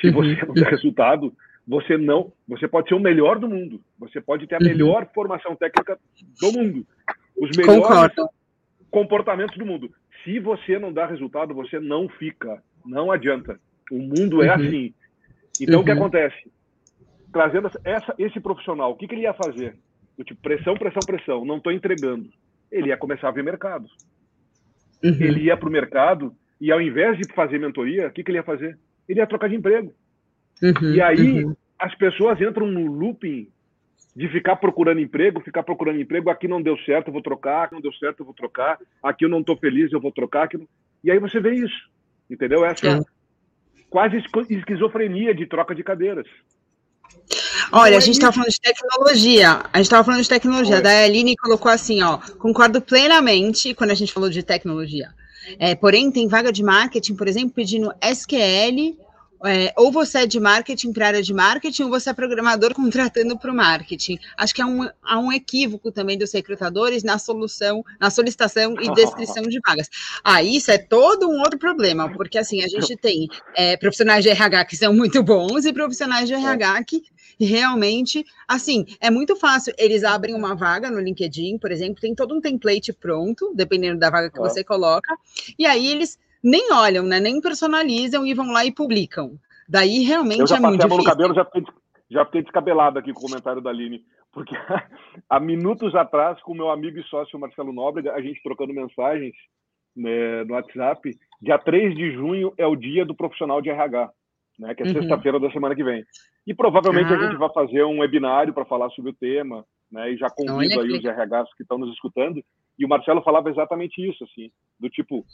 [0.00, 0.14] Se uhum.
[0.14, 1.32] você não der resultado,
[1.66, 4.64] você não, você pode ser o melhor do mundo, você pode ter a uhum.
[4.64, 5.96] melhor formação técnica
[6.40, 6.84] do mundo,
[7.36, 8.28] os melhores Concordo.
[8.90, 9.88] comportamentos do mundo.
[10.24, 13.60] Se você não dá resultado, você não fica, não adianta.
[13.90, 14.54] O mundo é uhum.
[14.54, 14.94] assim.
[15.60, 15.80] Então, uhum.
[15.82, 15.98] o que uhum.
[15.98, 16.52] acontece?
[17.32, 19.76] Trazendo essa, esse profissional, o que, que ele ia fazer?
[20.18, 22.28] Eu, tipo, pressão, pressão, pressão, não estou entregando.
[22.70, 23.86] Ele ia começar a ver mercado.
[25.02, 25.16] Uhum.
[25.20, 28.38] Ele ia para o mercado e, ao invés de fazer mentoria, o que, que ele
[28.38, 28.78] ia fazer?
[29.08, 29.94] Ele ia trocar de emprego.
[30.62, 30.94] Uhum.
[30.94, 31.56] E aí, uhum.
[31.78, 33.48] as pessoas entram no looping
[34.14, 37.74] de ficar procurando emprego, ficar procurando emprego, aqui não deu certo, eu vou trocar, aqui
[37.74, 40.44] não deu certo, eu vou trocar, aqui eu não estou feliz, eu vou trocar.
[40.44, 40.62] Aqui...
[41.02, 41.90] E aí você vê isso,
[42.30, 42.64] entendeu?
[42.64, 43.00] Essa, é
[43.92, 44.16] quase
[44.48, 46.26] esquizofrenia de troca de cadeiras.
[47.70, 49.50] Olha, a gente estava falando de tecnologia.
[49.70, 50.80] A gente estava falando de tecnologia.
[50.80, 55.10] Da Aline colocou assim, ó, concordo plenamente quando a gente falou de tecnologia.
[55.58, 58.96] É, porém, tem vaga de marketing, por exemplo, pedindo SQL
[59.44, 63.38] é, ou você é de marketing para área de marketing, ou você é programador contratando
[63.38, 64.18] para o marketing.
[64.36, 68.92] Acho que há um, há um equívoco também dos recrutadores na solução, na solicitação e
[68.94, 69.88] descrição de vagas.
[70.22, 74.30] Ah, isso é todo um outro problema, porque assim, a gente tem é, profissionais de
[74.30, 77.02] RH que são muito bons e profissionais de RH que
[77.38, 79.74] realmente, assim, é muito fácil.
[79.78, 84.10] Eles abrem uma vaga no LinkedIn, por exemplo, tem todo um template pronto, dependendo da
[84.10, 85.16] vaga que você coloca,
[85.58, 87.20] e aí eles nem olham, né?
[87.20, 89.38] Nem personalizam e vão lá e publicam.
[89.68, 91.04] Daí realmente é muito difícil.
[91.04, 91.62] cabelo, já fiquei,
[92.10, 94.54] já fiquei descabelado aqui com o comentário da Aline, porque
[95.30, 99.34] há minutos atrás, com o meu amigo e sócio Marcelo Nóbrega, a gente trocando mensagens
[99.96, 104.10] né, no WhatsApp, dia 3 de junho é o dia do profissional de RH,
[104.58, 104.92] né, que é uhum.
[104.92, 106.04] sexta-feira da semana que vem.
[106.46, 107.16] E provavelmente ah.
[107.16, 110.80] a gente vai fazer um webinário para falar sobre o tema, né, e já convido
[110.80, 112.42] aí os RHs que estão nos escutando,
[112.78, 114.50] e o Marcelo falava exatamente isso, assim,
[114.80, 115.24] do tipo,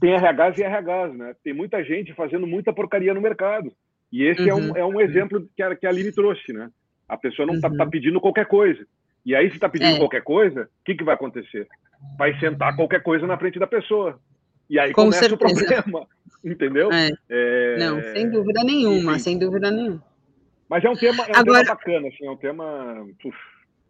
[0.00, 1.34] tem RHs e RHs, né?
[1.42, 3.72] Tem muita gente fazendo muita porcaria no mercado.
[4.12, 4.48] E esse uhum.
[4.48, 4.76] é, um, uhum.
[4.76, 6.70] é um exemplo que a, que a Aline trouxe, né?
[7.08, 7.76] A pessoa não está uhum.
[7.76, 8.86] tá pedindo qualquer coisa.
[9.24, 9.98] E aí, se está pedindo é.
[9.98, 11.66] qualquer coisa, o que, que vai acontecer?
[12.16, 14.20] Vai sentar qualquer coisa na frente da pessoa.
[14.70, 15.34] E aí Com começa certeza.
[15.34, 16.06] o problema,
[16.44, 16.92] entendeu?
[16.92, 17.10] É.
[17.28, 17.76] É...
[17.78, 19.18] Não, sem dúvida nenhuma, Enfim.
[19.18, 20.02] sem dúvida nenhuma.
[20.68, 21.64] Mas é um tema, é um Agora...
[21.64, 23.06] tema bacana, assim, é um tema.
[23.24, 23.36] Uf,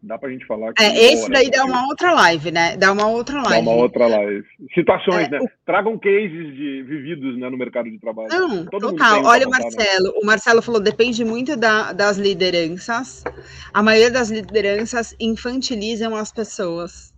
[0.07, 0.73] dá pra gente falar.
[0.79, 2.77] É, esse daí dá uma outra live, né?
[2.77, 3.65] Dá uma outra live.
[3.65, 4.45] Dá uma outra live.
[4.75, 5.39] Situações, é, né?
[5.41, 5.49] O...
[5.65, 8.29] Tragam cases de vividos né, no mercado de trabalho.
[8.31, 9.25] Não, Todo total.
[9.25, 9.59] Olha o né?
[9.59, 10.13] Marcelo.
[10.23, 13.25] O Marcelo falou, depende muito da, das lideranças.
[13.75, 17.13] A maioria das lideranças infantilizam as pessoas.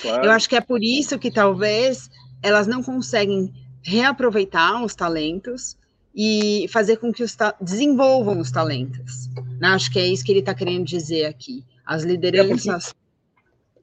[0.00, 0.24] Claro.
[0.24, 2.08] Eu acho que é por isso que talvez
[2.42, 5.76] elas não conseguem reaproveitar os talentos
[6.14, 9.28] e fazer com que os desenvolvam os talentos.
[9.60, 9.68] Né?
[9.68, 11.64] Acho que é isso que ele está querendo dizer aqui.
[11.90, 12.94] As lideranças.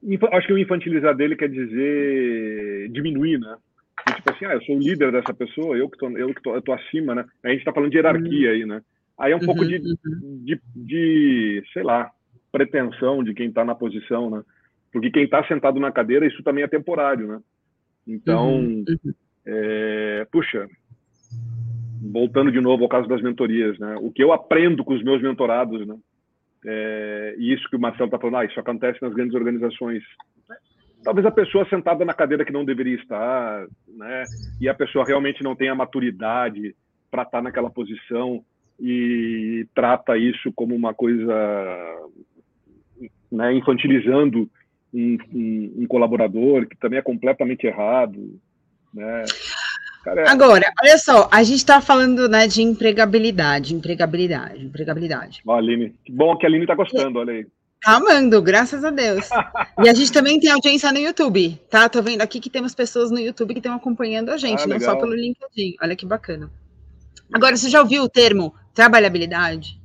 [0.02, 3.58] É acho que o infantilizar dele quer dizer diminuir, né?
[4.10, 6.42] E, tipo assim, ah, eu sou o líder dessa pessoa, eu que tô, eu que
[6.42, 7.26] tô, eu tô acima, né?
[7.44, 8.56] A gente está falando de hierarquia uhum.
[8.56, 8.82] aí, né?
[9.18, 10.42] Aí é um uhum, pouco de, uhum.
[10.46, 12.10] de, de, sei lá,
[12.50, 14.42] pretensão de quem está na posição, né?
[14.90, 17.40] Porque quem está sentado na cadeira, isso também é temporário, né?
[18.08, 19.14] Então, uhum, uhum.
[19.46, 20.66] é, puxa,
[22.10, 23.98] voltando de novo ao caso das mentorias, né?
[24.00, 25.98] O que eu aprendo com os meus mentorados, né?
[26.66, 30.04] É, e isso que o Marcelo está falando, ah, isso acontece nas grandes organizações.
[31.04, 34.24] Talvez a pessoa sentada na cadeira que não deveria estar, né?
[34.60, 36.76] E a pessoa realmente não tem a maturidade
[37.10, 38.44] para estar tá naquela posição
[38.80, 41.34] e trata isso como uma coisa,
[43.32, 43.54] né?
[43.54, 44.50] Infantilizando
[44.94, 48.40] um, um, um colaborador, que também é completamente errado,
[48.94, 49.24] né?
[50.08, 50.30] Cara, é...
[50.30, 55.42] Agora, olha só, a gente está falando né, de empregabilidade, empregabilidade, empregabilidade.
[55.46, 57.48] Ó, Aline, que bom que a Aline está gostando, olha aí.
[57.84, 59.30] Tá amando, graças a Deus.
[59.84, 61.90] e a gente também tem audiência no YouTube, tá?
[61.90, 64.80] Tô vendo aqui que temos pessoas no YouTube que estão acompanhando a gente, ah, não
[64.80, 65.76] só pelo LinkedIn.
[65.84, 66.50] Olha que bacana.
[67.34, 69.78] Agora, você já ouviu o termo trabalhabilidade?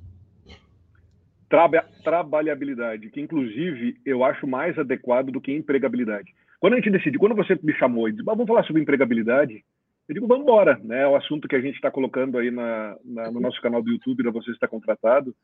[1.51, 6.33] Traba trabalhabilidade, que inclusive eu acho mais adequado do que empregabilidade.
[6.61, 9.65] Quando a gente decide, quando você me chamou e disse, vamos falar sobre empregabilidade,
[10.13, 11.03] eu digo, vamos embora, né?
[11.03, 13.91] É o assunto que a gente está colocando aí na, na, no nosso canal do
[13.91, 15.35] YouTube, você está contratado,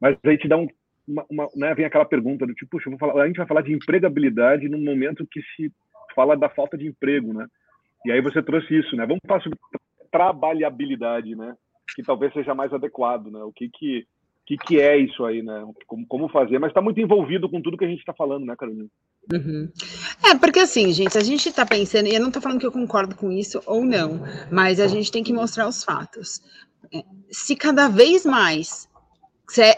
[0.00, 0.68] mas a gente dá um,
[1.06, 3.72] uma, uma, né, vem aquela pergunta do tipo, puxa, falar, a gente vai falar de
[3.72, 5.72] empregabilidade num momento que se
[6.14, 7.46] fala da falta de emprego, né?
[8.04, 9.06] E aí você trouxe isso, né?
[9.06, 9.58] Vamos falar sobre
[10.10, 11.54] trabalhabilidade, né?
[11.94, 13.42] Que talvez seja mais adequado, né?
[13.44, 14.06] O que que
[14.46, 15.66] que, que é isso aí, né?
[15.88, 18.54] Como, como fazer, mas está muito envolvido com tudo que a gente está falando, né,
[18.56, 18.86] Carolina?
[19.32, 19.68] Uhum.
[20.24, 22.72] É, porque assim, gente, a gente está pensando, e eu não estou falando que eu
[22.72, 26.40] concordo com isso ou não, mas a gente tem que mostrar os fatos.
[26.92, 28.88] É, se cada vez mais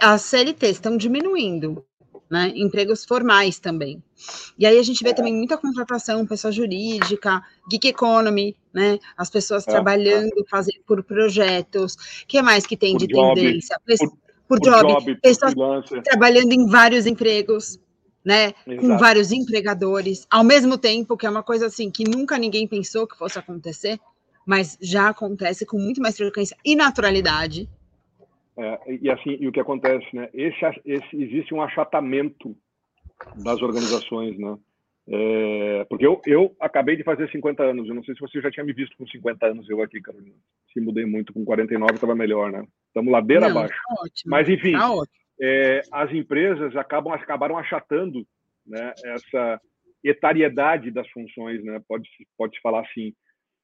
[0.00, 1.84] as CLTs estão diminuindo,
[2.30, 4.02] né, empregos formais também.
[4.58, 9.66] E aí a gente vê também muita contratação, pessoa jurídica, gig economy, né, as pessoas
[9.66, 10.48] é, trabalhando, é.
[10.48, 11.94] fazendo por projetos.
[11.94, 13.80] O que mais que tem por de job, tendência?
[14.46, 15.54] Por, por, job, job pessoas
[16.04, 17.78] trabalhando em vários empregos,
[18.24, 18.80] né, Exato.
[18.80, 23.06] com vários empregadores, ao mesmo tempo, que é uma coisa assim que nunca ninguém pensou
[23.06, 23.98] que fosse acontecer,
[24.46, 27.68] mas já acontece com muito mais frequência e naturalidade.
[28.56, 30.28] É, e assim, e o que acontece, né?
[30.34, 32.56] Esse, esse, existe um achatamento
[33.36, 34.58] das organizações, né?
[35.10, 38.50] É, porque eu, eu acabei de fazer 50 anos, eu não sei se você já
[38.50, 40.34] tinha me visto com 50 anos, eu aqui, Carolina.
[40.72, 42.66] Se mudei muito, com 49 estava melhor, né?
[42.88, 43.74] Estamos ladeira não, abaixo.
[43.74, 44.92] Tá ótimo, Mas, enfim, tá
[45.40, 48.26] é, as empresas acabam, acabaram achatando
[48.66, 49.60] né, essa
[50.02, 51.80] etariedade das funções, né?
[51.88, 53.14] Pode, pode falar assim.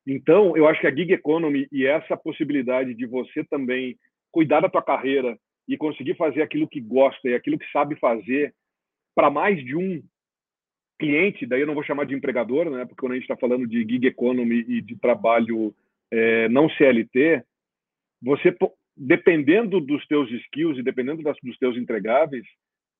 [0.06, 3.96] Então, eu acho que a gig economy e essa possibilidade de você também
[4.30, 8.54] cuidar da tua carreira e conseguir fazer aquilo que gosta e aquilo que sabe fazer
[9.14, 10.02] para mais de um
[10.98, 12.84] cliente, daí eu não vou chamar de empregador, né?
[12.84, 15.74] Porque quando a gente está falando de gig economy e de trabalho
[16.10, 17.42] é, não CLT,
[18.22, 18.52] você
[18.96, 22.46] dependendo dos teus skills e dependendo das, dos teus entregáveis,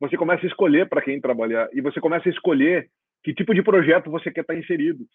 [0.01, 2.91] você começa a escolher para quem trabalhar e você começa a escolher
[3.23, 5.07] que tipo de projeto você quer estar tá inserido.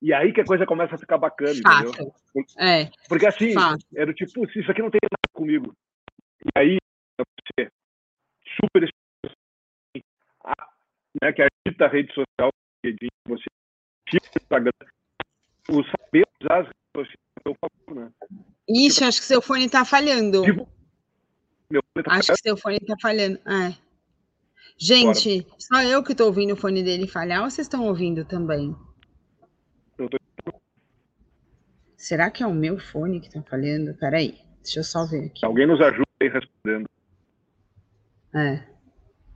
[0.00, 1.88] E aí que a coisa começa a ficar bacana, Fato.
[1.88, 2.12] entendeu?
[2.58, 2.90] É.
[3.08, 3.84] Porque assim, Fato.
[3.94, 5.72] era tipo, isso aqui não tem nada comigo.
[6.44, 6.78] E aí
[7.16, 7.70] você
[8.60, 8.88] super
[11.22, 12.50] né, que agita a rede social,
[13.28, 13.44] você
[14.08, 14.72] tira o Instagram,
[15.68, 18.12] o saber usar as redes sociais a seu favor, né?
[18.68, 20.42] Ixi, acho que seu fone está falhando.
[20.42, 20.68] Tipo,
[21.94, 22.26] tá acho falhando?
[22.26, 23.38] que seu fone está falhando.
[23.46, 23.74] É.
[24.78, 25.56] Gente, Bora.
[25.58, 28.74] só eu que estou ouvindo o fone dele falhar ou vocês estão ouvindo também?
[29.98, 30.18] Eu tô...
[31.96, 33.94] Será que é o meu fone que está falhando?
[33.94, 35.44] Peraí, deixa eu só ver aqui.
[35.44, 36.88] Alguém nos ajuda aí respondendo.
[38.34, 38.64] É.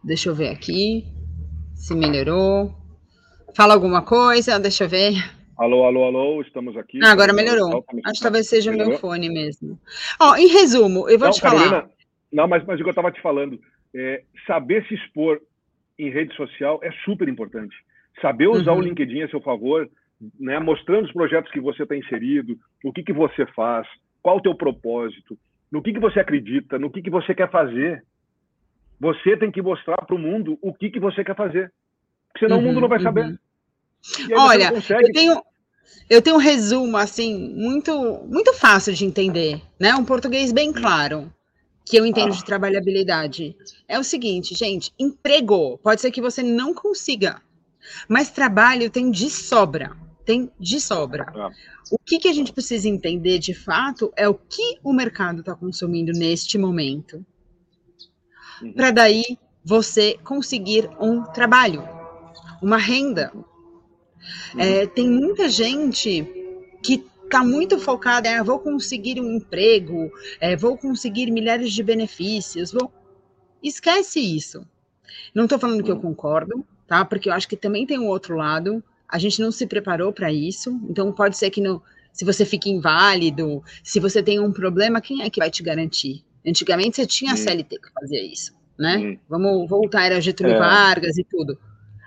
[0.02, 1.16] Deixa eu ver aqui
[1.76, 2.74] se melhorou.
[3.54, 5.35] Fala alguma coisa, deixa eu ver.
[5.58, 6.98] Alô, alô, alô, estamos aqui.
[7.02, 7.84] Ah, agora melhorou.
[8.04, 8.88] Acho que talvez seja melhorou?
[8.88, 9.78] o meu fone mesmo.
[10.20, 11.90] Ó, em resumo, eu vou não, te Carolina, falar.
[12.30, 13.58] Não, mas, mas o que eu estava te falando,
[13.94, 15.40] é, saber se expor
[15.98, 17.74] em rede social é super importante.
[18.20, 18.78] Saber usar uhum.
[18.78, 19.88] o LinkedIn a seu favor,
[20.38, 23.86] né, mostrando os projetos que você está inserido, o que, que você faz,
[24.22, 25.38] qual o teu propósito,
[25.70, 28.04] no que, que você acredita, no que, que você quer fazer.
[29.00, 31.72] Você tem que mostrar para o mundo o que, que você quer fazer.
[32.38, 33.24] Senão uhum, o mundo não vai saber.
[33.24, 33.38] Uhum.
[34.36, 35.42] Olha, eu tenho,
[36.08, 39.94] eu tenho um resumo assim muito muito fácil de entender, né?
[39.94, 41.32] Um português bem claro
[41.84, 42.36] que eu entendo ah.
[42.36, 43.56] de trabalhabilidade.
[43.88, 47.40] É o seguinte, gente, emprego pode ser que você não consiga,
[48.08, 49.96] mas trabalho tem de sobra.
[50.24, 51.32] tem de sobra.
[51.34, 51.76] É.
[51.92, 55.54] O que, que a gente precisa entender de fato é o que o mercado está
[55.54, 57.24] consumindo neste momento.
[58.60, 58.72] Uhum.
[58.72, 61.88] Para daí você conseguir um trabalho,
[62.60, 63.32] uma renda.
[64.54, 64.60] Uhum.
[64.60, 66.26] É, tem muita gente
[66.82, 70.10] que está muito focada em ah, vou conseguir um emprego,
[70.40, 72.92] é, vou conseguir milhares de benefícios, vou...
[73.62, 74.66] esquece isso.
[75.34, 77.04] Não estou falando que eu concordo, tá?
[77.04, 78.82] Porque eu acho que também tem um outro lado.
[79.08, 82.70] A gente não se preparou para isso, então pode ser que no, se você fique
[82.70, 86.24] inválido, se você tem um problema, quem é que vai te garantir?
[86.46, 89.18] Antigamente você tinha a CLT que fazia isso né?
[89.28, 90.58] Vamos voltar, era Getúlio é.
[90.58, 91.58] Vargas e tudo.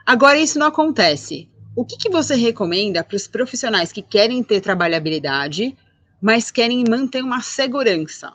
[0.06, 1.50] Agora isso não acontece.
[1.80, 5.78] O que, que você recomenda para os profissionais que querem ter trabalhabilidade,
[6.22, 8.34] mas querem manter uma segurança?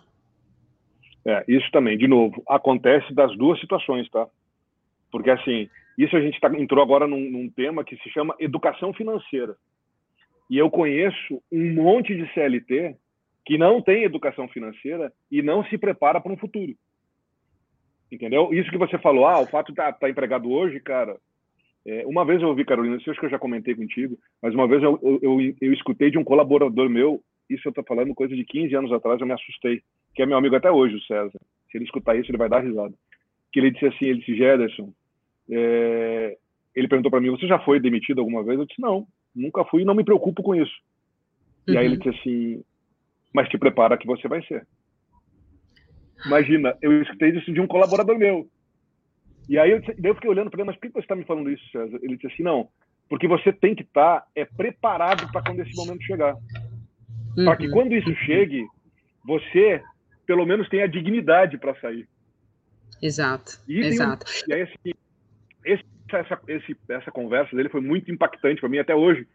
[1.27, 4.27] É, isso também, de novo, acontece das duas situações, tá?
[5.13, 8.95] Porque assim, isso a gente tá, entrou agora num, num tema que se chama educação
[8.95, 9.55] financeira.
[10.49, 12.97] E eu conheço um monte de CLT
[13.45, 16.75] que não tem educação financeira e não se prepara para um futuro.
[18.11, 18.55] Entendeu?
[18.55, 21.19] Isso que você falou, ah, o fato de estar tá, tá empregado hoje, cara.
[21.87, 24.67] É, uma vez eu ouvi, Carolina, isso acho que eu já comentei contigo, mas uma
[24.67, 28.35] vez eu, eu, eu, eu escutei de um colaborador meu, isso eu estou falando coisa
[28.35, 29.83] de 15 anos atrás, eu me assustei,
[30.15, 31.39] que é meu amigo até hoje, o César.
[31.71, 32.95] Se ele escutar isso, ele vai dar risada.
[33.53, 34.93] Que ele disse assim, ele disse, Gederson,
[35.51, 36.37] é...
[36.75, 38.59] ele perguntou para mim, você já foi demitido alguma vez?
[38.59, 40.75] Eu disse, não, nunca fui e não me preocupo com isso.
[41.69, 41.75] Uhum.
[41.75, 42.01] E aí ele uhum.
[42.01, 42.65] disse assim,
[43.33, 44.67] mas te prepara que você vai ser.
[46.25, 48.49] Imagina, eu escutei isso de um colaborador meu.
[49.49, 51.51] E aí eu, eu fiquei olhando para ele, mas por que você está me falando
[51.51, 51.99] isso, César?
[52.03, 52.69] Ele disse assim, não,
[53.09, 56.35] porque você tem que estar tá, é, preparado para quando esse momento chegar.
[57.37, 57.45] Uhum.
[57.45, 58.67] Para que quando isso chegue,
[59.25, 59.83] você
[60.27, 62.09] pelo menos tenha dignidade para sair.
[63.03, 64.25] Exato, e exato.
[64.27, 64.95] Um, e aí, assim,
[65.65, 69.27] esse, essa, esse, essa conversa dele foi muito impactante para mim, até hoje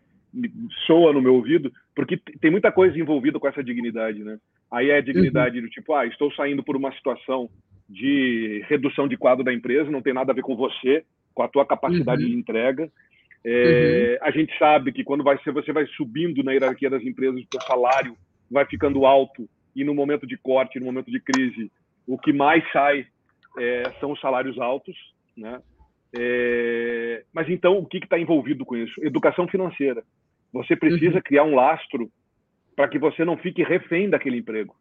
[0.85, 4.37] soa no meu ouvido, porque tem muita coisa envolvida com essa dignidade, né?
[4.71, 5.63] Aí é a dignidade uhum.
[5.63, 7.49] do tipo, ah, estou saindo por uma situação
[7.89, 11.47] de redução de quadro da empresa, não tem nada a ver com você, com a
[11.47, 12.29] tua capacidade uhum.
[12.29, 12.91] de entrega.
[13.43, 14.27] É, uhum.
[14.27, 17.61] A gente sabe que quando vai ser, você vai subindo na hierarquia das empresas, o
[17.63, 18.15] salário
[18.51, 21.71] vai ficando alto e no momento de corte, no momento de crise,
[22.05, 23.07] o que mais sai
[23.57, 24.95] é, são os salários altos,
[25.35, 25.61] né?
[26.17, 28.93] É, mas então, o que está envolvido com isso?
[29.03, 30.03] Educação financeira.
[30.51, 31.21] Você precisa uhum.
[31.21, 32.11] criar um lastro
[32.75, 34.75] para que você não fique refém daquele emprego.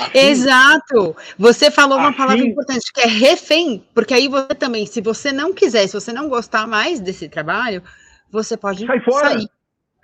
[0.00, 1.16] Assim, Exato.
[1.38, 5.32] Você falou uma assim, palavra importante, que é refém, porque aí você também, se você
[5.32, 7.82] não quiser, se você não gostar mais desse trabalho,
[8.30, 9.30] você pode sai fora.
[9.30, 9.48] sair.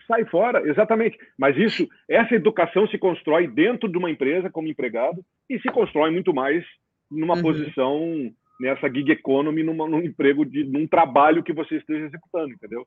[0.07, 1.19] Sai fora, exatamente.
[1.39, 6.11] Mas isso, essa educação se constrói dentro de uma empresa como empregado e se constrói
[6.11, 6.65] muito mais
[7.11, 7.43] numa uhum.
[7.43, 12.87] posição nessa gig economy, numa, num emprego de num trabalho que você esteja executando, entendeu?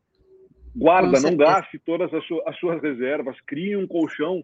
[0.75, 4.43] Guarda, não gaste todas as, su as suas reservas, crie um colchão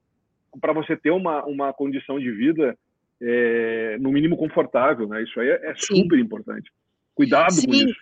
[0.59, 2.77] para você ter uma, uma condição de vida
[3.21, 5.23] é, no mínimo confortável, né?
[5.23, 6.71] Isso aí é, é super importante.
[7.13, 7.67] Cuidado Sim.
[7.67, 7.99] com isso.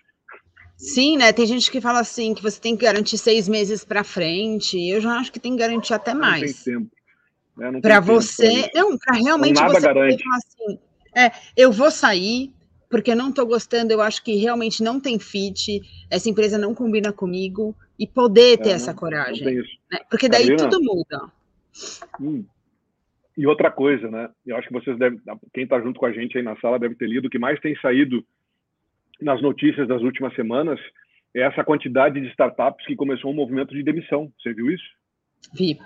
[0.77, 1.33] Sim, né?
[1.33, 4.79] Tem gente que fala assim que você tem que garantir seis meses para frente.
[4.89, 6.41] Eu já acho que tem que garantir até mais.
[6.41, 6.95] Não tem tempo.
[7.57, 7.81] Né?
[7.81, 10.23] Para você, não, para realmente você garante.
[10.23, 10.79] falar assim,
[11.13, 12.53] é, eu vou sair
[12.89, 17.13] porque não estou gostando, eu acho que realmente não tem fit, essa empresa não combina
[17.13, 19.57] comigo, e poder ter é, essa coragem.
[19.91, 19.99] Né?
[20.09, 21.31] Porque daí Carolina, tudo muda.
[22.19, 22.45] Hum.
[23.37, 24.29] E outra coisa, né?
[24.45, 25.19] Eu acho que vocês devem,
[25.53, 27.59] quem está junto com a gente aí na sala deve ter lido, o que mais
[27.59, 28.25] tem saído
[29.21, 30.79] nas notícias das últimas semanas
[31.33, 34.31] é essa quantidade de startups que começou um movimento de demissão.
[34.39, 34.83] Você viu isso?
[35.53, 35.79] Vi,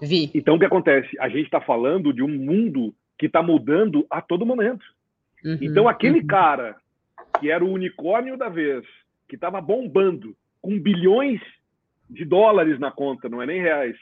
[0.00, 0.30] vi.
[0.34, 1.08] Então o que acontece?
[1.20, 4.84] A gente está falando de um mundo que está mudando a todo momento.
[5.44, 6.26] Uhum, então aquele uhum.
[6.26, 6.76] cara
[7.38, 8.84] que era o unicórnio da vez,
[9.28, 11.40] que estava bombando, com bilhões
[12.08, 13.96] de dólares na conta, não é nem reais.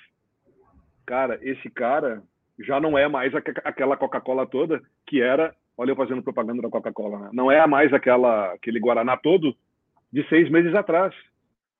[1.06, 2.22] Cara, esse cara
[2.58, 7.18] já não é mais aquela Coca-Cola toda que era, olha eu fazendo propaganda da Coca-Cola,
[7.18, 7.30] né?
[7.32, 9.54] não é mais aquela aquele Guaraná todo
[10.12, 11.14] de seis meses atrás.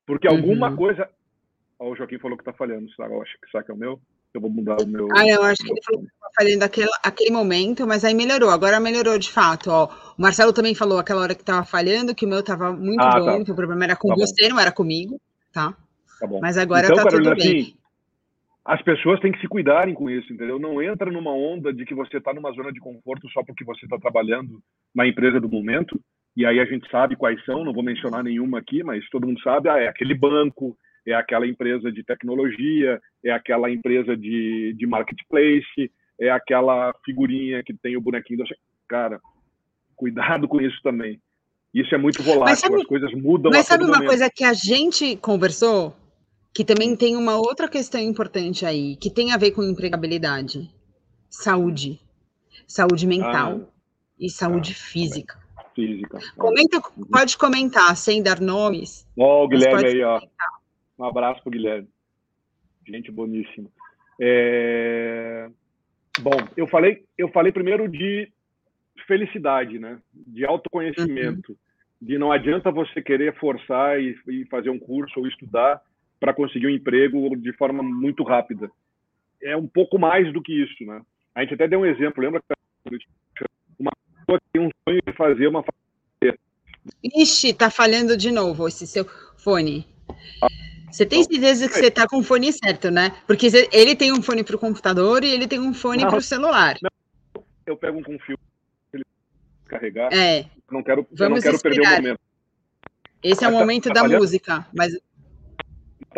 [0.06, 0.76] Porque alguma uhum.
[0.76, 1.08] coisa.
[1.78, 3.14] Ó, o Joaquim falou que está falhando, sabe?
[3.14, 4.00] Eu acho que sabe que é o meu.
[4.34, 5.08] Eu vou mudar o meu.
[5.16, 8.50] Ah, eu acho que ele falou que estava falhando aquele, aquele momento, mas aí melhorou.
[8.50, 9.70] Agora melhorou de fato.
[9.70, 9.86] Ó.
[10.18, 13.18] O Marcelo também falou aquela hora que estava falhando, que o meu estava muito ah,
[13.18, 13.44] bom, tá.
[13.44, 14.54] que o problema era com tá você, bom.
[14.54, 15.18] não era comigo
[15.54, 15.74] tá?
[16.20, 16.40] Tá bom.
[16.40, 17.60] Mas agora então, tá Carolina, tudo bem.
[17.62, 17.76] Assim,
[18.64, 20.58] as pessoas têm que se cuidarem com isso, entendeu?
[20.58, 23.84] Não entra numa onda de que você está numa zona de conforto só porque você
[23.84, 24.58] está trabalhando
[24.94, 26.00] na empresa do momento.
[26.34, 29.40] E aí a gente sabe quais são, não vou mencionar nenhuma aqui, mas todo mundo
[29.42, 34.86] sabe, ah, é aquele banco, é aquela empresa de tecnologia, é aquela empresa de, de
[34.86, 38.44] marketplace, é aquela figurinha que tem o bonequinho da...
[38.88, 39.20] Cara,
[39.94, 41.20] cuidado com isso também.
[41.72, 43.50] Isso é muito volátil, sabe, as coisas mudam.
[43.52, 44.08] Mas sabe uma momento.
[44.08, 45.94] coisa que a gente conversou?
[46.54, 50.70] Que também tem uma outra questão importante aí, que tem a ver com empregabilidade.
[51.28, 52.00] Saúde.
[52.64, 53.72] Saúde mental ah,
[54.18, 55.36] e saúde ah, física.
[55.74, 56.18] Física.
[56.36, 59.04] Comenta, pode comentar, sem dar nomes.
[59.18, 60.20] Ó, oh, o Guilherme aí, ó.
[60.96, 61.88] Um abraço pro Guilherme.
[62.86, 63.68] Gente boníssima.
[64.20, 65.50] É...
[66.20, 68.30] Bom, eu falei, eu falei primeiro de
[69.08, 69.98] felicidade, né?
[70.14, 71.50] De autoconhecimento.
[71.50, 71.58] Uhum.
[72.00, 75.82] De não adianta você querer forçar e, e fazer um curso ou estudar
[76.20, 78.70] para conseguir um emprego de forma muito rápida.
[79.42, 81.00] É um pouco mais do que isso, né?
[81.34, 82.42] A gente até deu um exemplo, lembra
[83.78, 85.64] uma pessoa que tem um sonho de fazer uma
[87.02, 89.06] Ixi, tá falhando de novo esse seu
[89.38, 89.86] fone.
[90.90, 93.10] Você tem certeza que você tá com o fone certo, né?
[93.26, 96.22] Porque ele tem um fone para o computador e ele tem um fone para o
[96.22, 96.76] celular.
[96.82, 98.38] Não, eu pego um com fio
[98.92, 99.04] ele
[99.66, 100.12] carregar.
[100.12, 100.46] É.
[100.70, 102.20] Não quero, Vamos não quero perder o momento.
[103.22, 104.20] Esse é o tá- momento tá, da falhando?
[104.20, 104.96] música, mas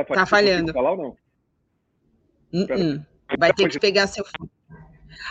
[0.04, 0.72] tá, tá falhando.
[0.72, 1.16] Falar ou não?
[2.52, 3.06] Uh -uh.
[3.38, 4.24] Vai ter que pegar seu.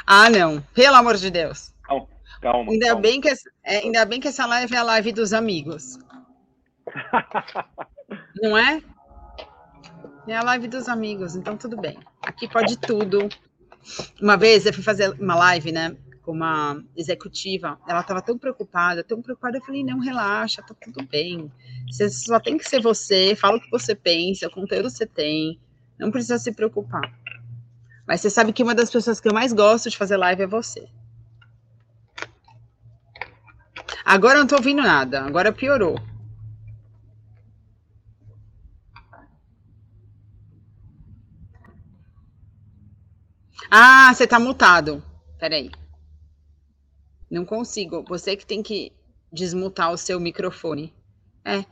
[0.05, 0.61] Ah, não.
[0.73, 1.73] Pelo amor de Deus.
[1.83, 2.07] Calma,
[2.41, 2.71] calma.
[2.71, 3.01] Ainda, calma.
[3.01, 3.29] Bem que,
[3.63, 5.97] é, ainda bem que essa live é a live dos amigos.
[8.41, 8.81] Não é?
[10.27, 11.99] É a live dos amigos, então tudo bem.
[12.21, 13.29] Aqui pode tudo.
[14.19, 15.95] Uma vez eu fui fazer uma live, né?
[16.25, 19.57] Com uma executiva, ela estava tão preocupada, tão preocupada.
[19.57, 21.51] Eu falei: não, relaxa, tá tudo bem.
[21.87, 25.59] Você só tem que ser você, fala o que você pensa, o conteúdo você tem,
[25.99, 27.13] não precisa se preocupar.
[28.07, 30.47] Mas você sabe que uma das pessoas que eu mais gosto de fazer live é
[30.47, 30.87] você.
[34.03, 35.95] Agora eu não tô ouvindo nada, agora piorou.
[43.69, 45.03] Ah, você tá mutado.
[45.39, 45.69] Peraí.
[47.29, 48.03] Não consigo.
[48.07, 48.91] Você que tem que
[49.31, 50.93] desmutar o seu microfone.
[51.43, 51.65] É.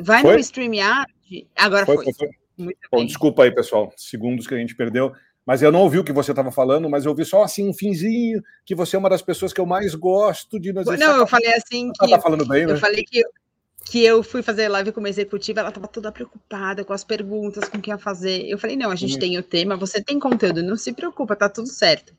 [0.00, 0.34] Vai foi?
[0.34, 1.12] no StreamYard.
[1.56, 1.96] Agora foi.
[1.96, 2.12] foi.
[2.12, 2.28] foi.
[2.90, 3.92] Bom, desculpa aí, pessoal.
[3.96, 5.12] Segundos que a gente perdeu.
[5.46, 7.72] Mas eu não ouvi o que você estava falando, mas eu ouvi só assim um
[7.72, 10.74] finzinho, que você é uma das pessoas que eu mais gosto de.
[10.74, 12.10] Não, eu falei assim que.
[12.10, 12.76] Tá falando bem, eu né?
[12.76, 13.22] falei que,
[13.86, 17.66] que eu fui fazer live com uma executiva, ela estava toda preocupada com as perguntas,
[17.66, 18.46] com o que ia fazer.
[18.46, 19.20] Eu falei, não, a gente uhum.
[19.20, 22.14] tem o tema, você tem conteúdo, não se preocupa, tá tudo certo.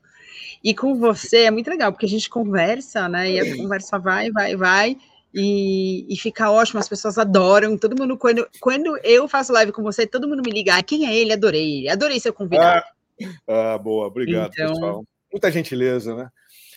[0.62, 3.30] E com você é muito legal, porque a gente conversa, né?
[3.30, 4.96] E a conversa vai, vai, vai.
[5.32, 7.78] E, e fica ótimo, as pessoas adoram.
[7.78, 10.76] Todo mundo, quando, quando eu faço live com você, todo mundo me liga.
[10.76, 11.32] Ah, quem é ele?
[11.32, 11.88] Adorei.
[11.88, 12.84] Adorei seu convidado.
[12.86, 13.00] Ah
[13.46, 14.74] ah, boa, obrigado, então...
[14.74, 15.04] pessoal.
[15.32, 16.30] Muita gentileza, né?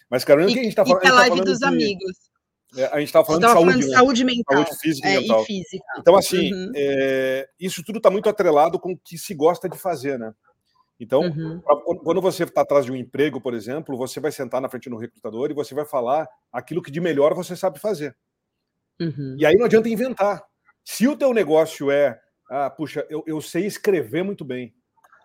[0.10, 1.04] Mas, Carolina, o que a gente está falando?
[1.04, 1.66] E a live tá dos de...
[1.66, 2.18] amigos.
[2.76, 3.96] É, a gente estava falando, de saúde, falando né?
[3.96, 4.58] saúde mental.
[4.58, 5.46] Saúde física é, e mental.
[5.46, 5.86] física.
[6.00, 6.72] Então, assim, uhum.
[6.76, 10.34] é, isso tudo está muito atrelado com o que se gosta de fazer, né?
[11.04, 11.60] Então, uhum.
[11.60, 14.90] pra, quando você está atrás de um emprego, por exemplo, você vai sentar na frente
[14.90, 18.16] do recrutador e você vai falar aquilo que de melhor você sabe fazer.
[19.00, 19.36] Uhum.
[19.38, 20.44] E aí não adianta inventar.
[20.84, 24.74] Se o teu negócio é, ah, puxa, eu, eu sei escrever muito bem,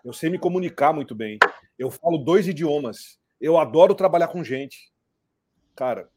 [0.03, 1.39] eu sei me comunicar muito bem.
[1.77, 3.17] Eu falo dois idiomas.
[3.39, 4.91] Eu adoro trabalhar com gente.
[5.75, 6.09] Cara,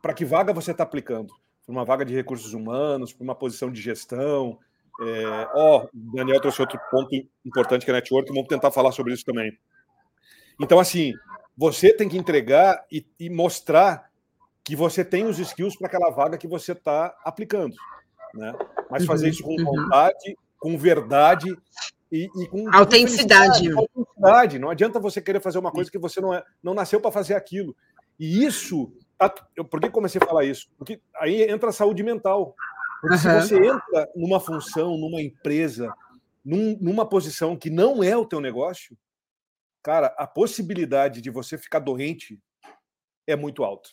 [0.00, 1.32] para que vaga você está aplicando?
[1.64, 4.58] Para uma vaga de recursos humanos, para uma posição de gestão?
[5.00, 5.48] É...
[5.54, 7.08] Ó, oh, Daniel trouxe outro ponto
[7.44, 8.28] importante que é network.
[8.28, 9.52] Vamos tentar falar sobre isso também.
[10.60, 11.12] Então, assim,
[11.56, 14.10] você tem que entregar e, e mostrar
[14.64, 17.74] que você tem os skills para aquela vaga que você está aplicando.
[18.34, 18.52] Né?
[18.90, 19.64] Mas fazer uhum, isso com uhum.
[19.64, 21.56] vontade, com verdade
[22.10, 23.70] e, e com autenticidade.
[23.72, 24.58] autenticidade.
[24.58, 27.34] Não adianta você querer fazer uma coisa que você não, é, não nasceu para fazer
[27.34, 27.74] aquilo.
[28.18, 28.92] E isso.
[29.56, 30.68] Eu, por que comecei a falar isso?
[30.76, 32.54] Porque aí entra a saúde mental.
[33.02, 33.20] Porque uhum.
[33.20, 35.92] se você entra numa função, numa empresa,
[36.44, 38.96] num, numa posição que não é o teu negócio,
[39.82, 42.40] cara, a possibilidade de você ficar doente
[43.26, 43.90] é muito alta.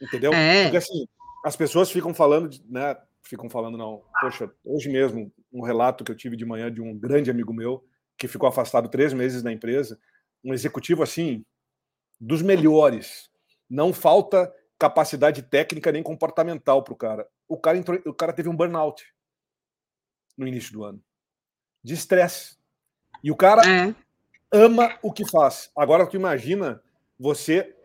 [0.00, 0.32] Entendeu?
[0.32, 0.62] É.
[0.62, 1.08] Porque assim,
[1.44, 2.96] as pessoas ficam falando, né?
[3.20, 6.96] Ficam falando, não, poxa, hoje mesmo um relato que eu tive de manhã de um
[6.96, 7.84] grande amigo meu
[8.16, 9.98] que ficou afastado três meses da empresa,
[10.44, 11.44] um executivo assim
[12.20, 13.28] dos melhores.
[13.68, 14.52] Não falta
[14.82, 17.28] capacidade técnica nem comportamental para o cara.
[17.46, 19.04] O cara entrou, o cara teve um burnout
[20.36, 21.00] no início do ano
[21.84, 22.56] de estresse.
[23.22, 23.94] E o cara é.
[24.50, 25.70] ama o que faz.
[25.76, 26.82] Agora tu imagina
[27.16, 27.76] você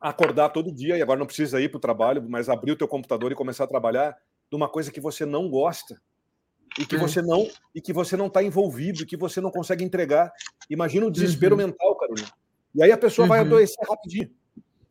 [0.00, 2.88] acordar todo dia e agora não precisa ir para o trabalho, mas abrir o teu
[2.88, 4.16] computador e começar a trabalhar
[4.50, 6.00] de uma coisa que você não gosta
[6.78, 6.98] e que é.
[6.98, 10.32] você não e que você não está envolvido, e que você não consegue entregar.
[10.70, 11.66] Imagina o desespero uhum.
[11.66, 12.32] mental, Carolina.
[12.74, 13.28] E aí a pessoa uhum.
[13.28, 14.30] vai adoecer rapidinho.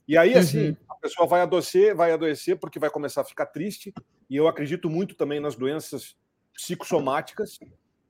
[0.07, 0.77] E aí, assim, uhum.
[1.05, 3.93] Pessoa vai adoecer, vai adoecer porque vai começar a ficar triste.
[4.27, 6.15] E eu acredito muito também nas doenças
[6.51, 7.59] psicossomáticas.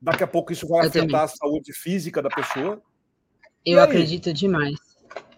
[0.01, 1.21] Daqui a pouco isso vai eu afetar também.
[1.21, 2.81] a saúde física da pessoa.
[3.65, 4.75] Eu acredito demais.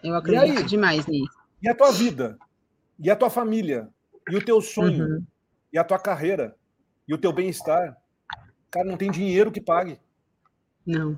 [0.03, 1.35] Eu acredito demais nisso.
[1.61, 2.37] E a tua vida?
[2.99, 3.89] E a tua família?
[4.29, 5.03] E o teu sonho?
[5.03, 5.25] Uhum.
[5.73, 6.55] E a tua carreira?
[7.07, 7.97] E o teu bem-estar?
[8.69, 9.99] Cara, não tem dinheiro que pague.
[10.85, 11.17] Não.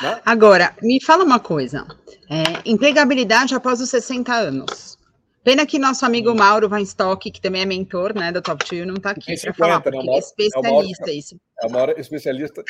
[0.00, 0.22] Né?
[0.24, 1.86] Agora, me fala uma coisa.
[2.30, 4.98] É, empregabilidade após os 60 anos.
[5.44, 6.34] Pena que nosso amigo.
[6.34, 9.80] Mauro Weinstock, que também é mentor né, da Top 2, não está aqui para falar,
[9.80, 11.10] porque ele é especialista.
[11.10, 11.40] É isso.
[11.62, 12.64] É o maior especialista,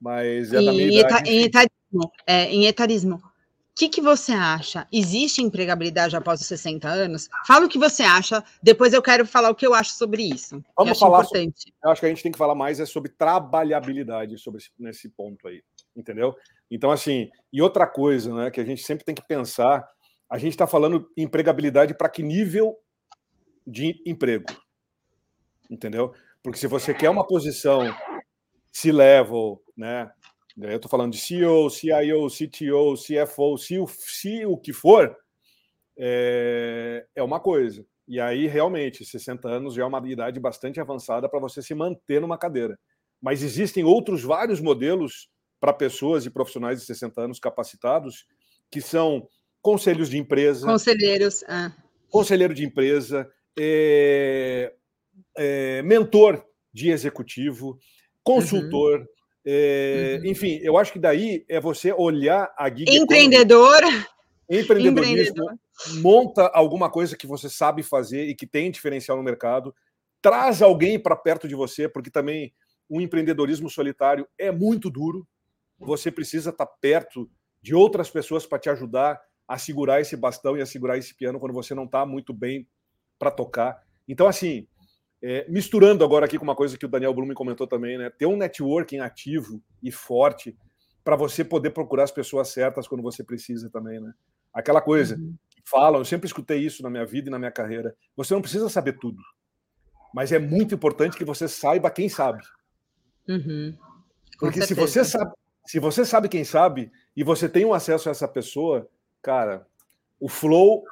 [0.00, 1.30] mas é minha idade.
[1.30, 2.12] Em etarismo.
[2.26, 3.16] É, em etarismo.
[3.16, 4.86] O que, que você acha?
[4.92, 7.28] Existe empregabilidade após os 60 anos?
[7.46, 10.62] Fala o que você acha, depois eu quero falar o que eu acho sobre isso.
[10.76, 11.62] Vamos falar importante.
[11.62, 14.70] Sobre, eu acho que a gente tem que falar mais é sobre trabalhabilidade sobre esse,
[14.78, 15.60] nesse ponto aí,
[15.96, 16.36] entendeu?
[16.70, 19.84] Então, assim, e outra coisa, né, que a gente sempre tem que pensar,
[20.34, 22.76] a gente está falando empregabilidade para que nível
[23.64, 24.46] de emprego,
[25.70, 26.12] entendeu?
[26.42, 27.82] Porque se você quer uma posição
[28.72, 30.10] C-level, né,
[30.60, 33.86] eu estou falando de CEO, CIO, CTO, CFO, se o,
[34.50, 35.16] o que for,
[35.96, 37.86] é, é uma coisa.
[38.08, 42.20] E aí, realmente, 60 anos já é uma idade bastante avançada para você se manter
[42.20, 42.76] numa cadeira.
[43.22, 45.30] Mas existem outros vários modelos
[45.60, 48.26] para pessoas e profissionais de 60 anos capacitados,
[48.68, 49.28] que são
[49.64, 50.66] conselhos de empresa.
[50.66, 51.42] Conselheiros.
[51.48, 51.72] Ah.
[52.10, 53.26] Conselheiro de empresa,
[53.58, 54.74] é,
[55.38, 57.78] é, mentor de executivo,
[58.22, 59.06] consultor, uhum.
[59.46, 60.30] É, uhum.
[60.30, 63.82] Enfim, eu acho que daí é você olhar a gig Empreendedor.
[64.48, 65.54] Empreendedorismo, Empreendedor.
[66.00, 69.74] monta alguma coisa que você sabe fazer e que tem diferencial no mercado,
[70.22, 72.54] traz alguém para perto de você, porque também
[72.88, 75.28] o empreendedorismo solitário é muito duro.
[75.78, 77.28] Você precisa estar tá perto
[77.60, 81.38] de outras pessoas para te ajudar a segurar esse bastão e a segurar esse piano
[81.38, 82.66] quando você não está muito bem
[83.18, 83.82] para tocar.
[84.08, 84.66] Então, assim,
[85.22, 88.10] é, misturando agora aqui com uma coisa que o Daniel Blumen comentou também, né?
[88.10, 90.56] Ter um networking ativo e forte
[91.02, 94.12] para você poder procurar as pessoas certas quando você precisa também, né?
[94.52, 95.34] Aquela coisa uhum.
[95.50, 97.94] que falam, eu sempre escutei isso na minha vida e na minha carreira.
[98.16, 99.20] Você não precisa saber tudo,
[100.14, 102.42] mas é muito importante que você saiba quem sabe.
[103.28, 103.76] Uhum.
[104.38, 105.32] Porque se você sabe,
[105.66, 108.88] se você sabe quem sabe e você tem um acesso a essa pessoa,
[109.24, 109.66] cara,
[110.20, 110.84] o flow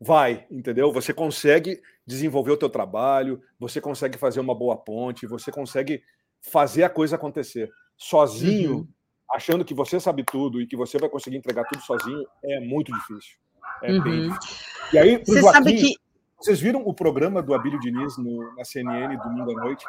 [0.00, 0.92] vai, entendeu?
[0.92, 6.02] Você consegue desenvolver o teu trabalho, você consegue fazer uma boa ponte, você consegue
[6.40, 7.70] fazer a coisa acontecer.
[7.96, 8.88] Sozinho, uhum.
[9.30, 12.92] achando que você sabe tudo e que você vai conseguir entregar tudo sozinho, é muito
[12.92, 13.38] difícil.
[13.82, 14.02] É uhum.
[14.02, 14.56] bem difícil.
[14.92, 15.94] E aí, você Joaquim, sabe que...
[16.38, 19.86] vocês viram o programa do Abílio Diniz no, na CNN domingo à noite?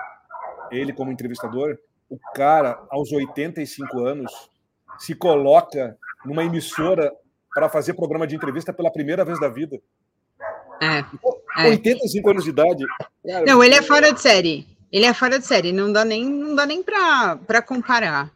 [0.69, 4.31] Ele como entrevistador, o cara aos 85 anos
[4.99, 7.11] se coloca numa emissora
[7.53, 9.79] para fazer programa de entrevista pela primeira vez da vida.
[10.81, 10.99] É,
[11.65, 11.69] é.
[11.69, 12.83] 85 anos de idade.
[13.25, 14.67] Cara, não, ele é fora de série.
[14.91, 18.31] Ele é fora de série, não dá nem, não dá nem para comparar.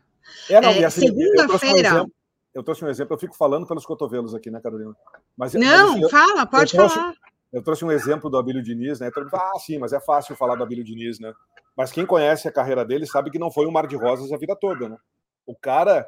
[0.50, 2.06] É, não, é, assim, Segunda-feira.
[2.54, 4.96] Eu trouxe um exemplo, eu fico falando pelos cotovelos aqui, né, Carolina?
[5.36, 7.14] Mas, não, mas, fala, pode eu trouxe, falar.
[7.52, 9.12] Eu trouxe um exemplo do Abílio Diniz, né?
[9.34, 11.34] ah, sim, mas é fácil falar do Abílio Diniz, né?
[11.76, 14.38] Mas quem conhece a carreira dele sabe que não foi um mar de rosas a
[14.38, 14.98] vida toda, né?
[15.46, 16.08] O cara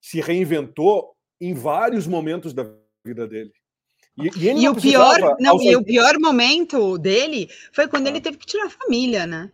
[0.00, 2.66] se reinventou em vários momentos da
[3.04, 3.52] vida dele.
[4.16, 8.10] E, e, e o pior, não, e o pior momento dele foi quando ah.
[8.10, 9.52] ele teve que tirar a família, né?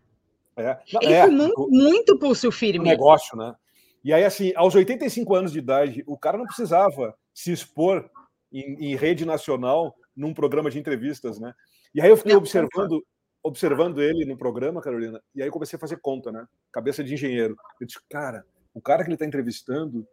[0.57, 0.79] É.
[1.03, 2.89] Ele é, foi muito, muito pulso firme.
[2.89, 3.55] negócio, né?
[4.03, 8.09] E aí, assim, aos 85 anos de idade, o cara não precisava se expor
[8.53, 11.53] em, em rede nacional num programa de entrevistas, né?
[11.95, 13.05] E aí eu fiquei não, observando,
[13.43, 16.47] observando ele no programa, Carolina, e aí comecei a fazer conta, né?
[16.73, 17.57] Cabeça de engenheiro.
[17.81, 20.07] Eu disse, cara, o cara que ele está entrevistando,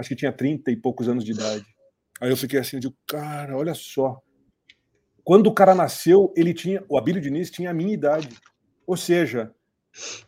[0.00, 1.64] acho que tinha 30 e poucos anos de idade.
[2.20, 4.20] Aí eu fiquei assim, eu digo, cara, olha só.
[5.22, 8.28] Quando o cara nasceu, ele tinha, o Abílio Diniz tinha a minha idade.
[8.86, 9.54] Ou seja,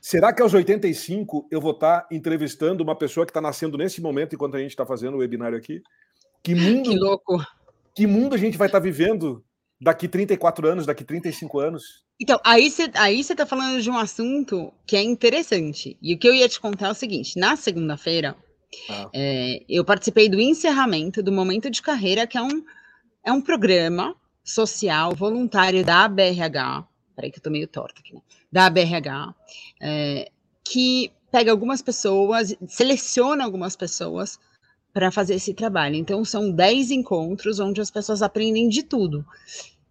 [0.01, 4.35] será que aos 85 eu vou estar entrevistando uma pessoa que está nascendo nesse momento
[4.35, 5.83] enquanto a gente está fazendo o webinário aqui?
[6.43, 7.45] Que mundo, que louco.
[7.95, 9.45] Que mundo a gente vai estar tá vivendo
[9.81, 12.05] daqui 34 anos, daqui 35 anos?
[12.21, 15.99] Então, aí você aí está falando de um assunto que é interessante.
[16.01, 18.37] E o que eu ia te contar é o seguinte: na segunda-feira,
[18.89, 19.11] ah.
[19.13, 22.65] É, eu participei do encerramento do Momento de Carreira, que é um,
[23.25, 28.21] é um programa social voluntário da ABRH, peraí que eu tô meio torta aqui, né?
[28.51, 29.35] Da ABRH,
[29.81, 30.31] é,
[30.65, 34.39] que pega algumas pessoas, seleciona algumas pessoas
[34.93, 35.97] para fazer esse trabalho.
[35.97, 39.25] Então, são 10 encontros onde as pessoas aprendem de tudo,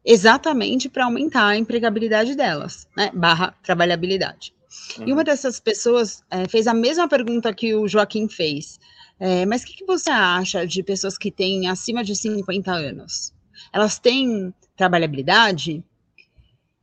[0.05, 3.09] exatamente para aumentar a empregabilidade delas, né?
[3.13, 4.53] Barra trabalhabilidade.
[4.97, 5.07] Uhum.
[5.07, 8.79] E uma dessas pessoas é, fez a mesma pergunta que o Joaquim fez.
[9.19, 13.33] É, mas o que, que, você acha de pessoas que têm acima de 50 anos?
[13.71, 15.83] Elas têm trabalhabilidade?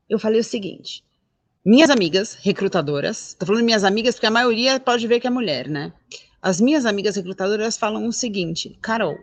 [0.08, 1.02] Eu falei o seguinte:
[1.64, 5.68] minhas amigas recrutadoras, estou falando minhas amigas porque a maioria pode ver que é mulher,
[5.68, 5.92] né?
[6.40, 9.18] As minhas amigas recrutadoras falam o seguinte: Carol,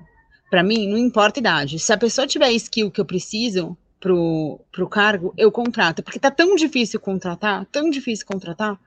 [0.49, 1.79] para mim não importa a idade.
[1.79, 6.03] Se a pessoa tiver a skill que eu preciso, pro, pro cargo, eu contrato.
[6.03, 8.79] Porque tá tão difícil contratar, tão difícil contratar,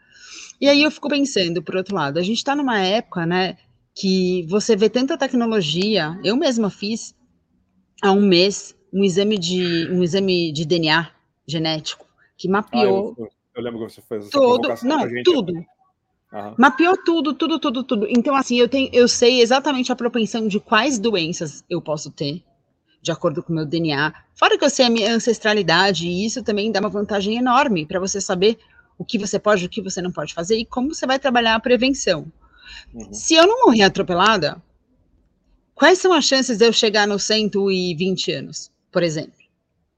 [0.61, 3.57] E aí eu fico pensando, por outro lado, a gente está numa época, né,
[3.95, 6.19] que você vê tanta tecnologia.
[6.23, 7.15] Eu mesma fiz
[8.03, 11.11] há um mês um exame de um exame de DNA
[11.47, 12.07] genético
[12.37, 13.15] que mapeou.
[13.19, 15.53] Ah, eu, eu, lembro que você fez todo, não, tudo.
[16.33, 16.55] Uhum.
[16.59, 18.07] Mapeou tudo, tudo, tudo, tudo.
[18.09, 22.43] Então, assim, eu tenho, eu sei exatamente a propensão de quais doenças eu posso ter,
[23.01, 24.13] de acordo com o meu DNA.
[24.35, 28.01] Fora que eu sei a minha ancestralidade, e isso também dá uma vantagem enorme para
[28.01, 28.59] você saber
[28.97, 31.55] o que você pode, o que você não pode fazer e como você vai trabalhar
[31.55, 32.31] a prevenção.
[32.93, 33.13] Uhum.
[33.13, 34.61] Se eu não morrer atropelada,
[35.75, 39.39] quais são as chances de eu chegar nos 120 anos, por exemplo?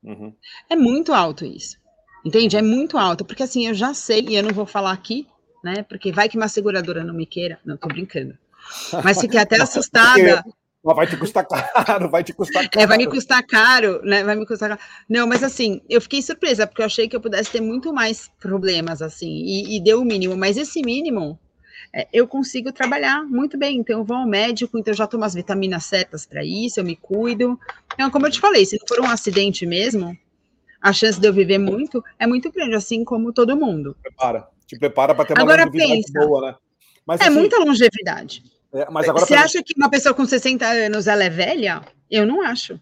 [0.02, 0.34] Uhum.
[0.68, 1.78] É muito alto isso.
[2.24, 2.56] Entende?
[2.56, 5.26] É muito alto, porque assim, eu já sei, e eu não vou falar aqui,
[5.64, 5.82] né?
[5.82, 7.58] Porque vai que uma seguradora não me queira.
[7.64, 8.36] Não, tô brincando.
[9.02, 10.44] Mas fiquei até assustada.
[10.82, 12.82] Mas vai te custar caro, vai te custar caro.
[12.82, 14.24] É, vai me custar caro, né?
[14.24, 14.80] Vai me custar caro.
[15.08, 18.30] Não, mas assim, eu fiquei surpresa, porque eu achei que eu pudesse ter muito mais
[18.40, 20.36] problemas, assim, e, e deu o mínimo.
[20.36, 21.38] Mas esse mínimo,
[21.92, 23.78] é, eu consigo trabalhar muito bem.
[23.78, 26.84] Então, eu vou ao médico, então eu já tomo as vitaminas certas para isso, eu
[26.84, 27.60] me cuido.
[27.92, 30.16] Então, como eu te falei, se for um acidente mesmo,
[30.80, 33.94] a chance de eu viver muito é muito grande, assim como todo mundo.
[34.00, 36.56] Prepara, te prepara para ter uma agora pensa, boa, né?
[37.04, 38.42] Mas, é assim, muita longevidade.
[38.72, 41.82] É, mas agora Você acha que uma pessoa com 60 anos ela é velha?
[42.10, 42.80] Eu não acho.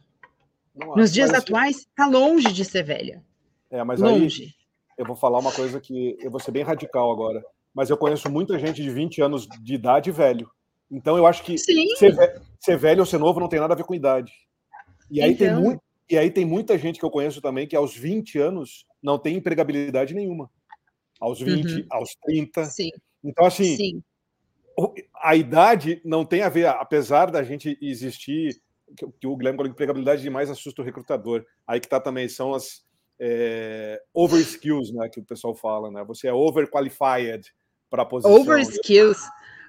[0.75, 3.23] Não Nos acho, dias atuais, está longe de ser velha.
[3.71, 4.45] É, mas longe.
[4.45, 4.51] aí
[4.99, 7.43] eu vou falar uma coisa que eu vou ser bem radical agora.
[7.75, 10.51] Mas eu conheço muita gente de 20 anos de idade velho.
[10.91, 11.75] Então eu acho que ser,
[12.61, 14.33] ser, velho ou ser novo não tem nada a ver com idade.
[15.11, 15.47] E aí, então...
[15.47, 18.85] tem muito, e aí tem muita gente que eu conheço também que aos 20 anos
[19.03, 20.51] não tem empregabilidade nenhuma.
[21.21, 21.87] Aos 20, uhum.
[21.91, 22.65] aos 30.
[22.67, 22.91] Sim.
[23.23, 24.03] Então, assim, Sim
[25.23, 28.61] a idade não tem a ver, apesar da gente existir,
[28.97, 31.45] que o Guilherme falou, empregabilidade demais assusta o recrutador.
[31.67, 32.87] Aí que está também, são as
[33.21, 36.05] é, over skills, né, que o pessoal fala, né?
[36.05, 37.53] Você é overqualified
[37.91, 38.33] para a posição.
[38.33, 39.19] Over skills,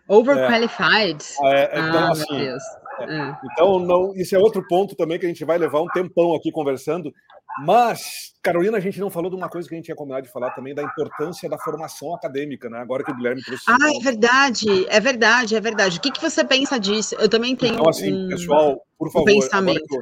[0.08, 1.24] overqualified.
[1.44, 2.58] É, é, então, ah, assim,
[3.04, 3.38] é.
[3.52, 6.52] então não, isso é outro ponto também que a gente vai levar um tempão aqui
[6.52, 7.14] conversando,
[7.58, 10.32] mas, Carolina, a gente não falou de uma coisa que a gente tinha combinado de
[10.32, 12.78] falar também, da importância da formação acadêmica, né?
[12.80, 13.66] Agora que o Guilherme trouxe.
[13.68, 15.98] Ah, é verdade, é verdade, é verdade.
[15.98, 17.16] O que, que você pensa disso?
[17.16, 17.74] Eu também tenho.
[17.74, 19.24] Então, assim, um, pessoal, por favor.
[19.24, 20.02] Um pensamento.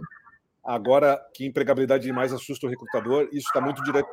[0.64, 4.04] Agora que, agora que empregabilidade demais assusta o recrutador, isso está muito dire,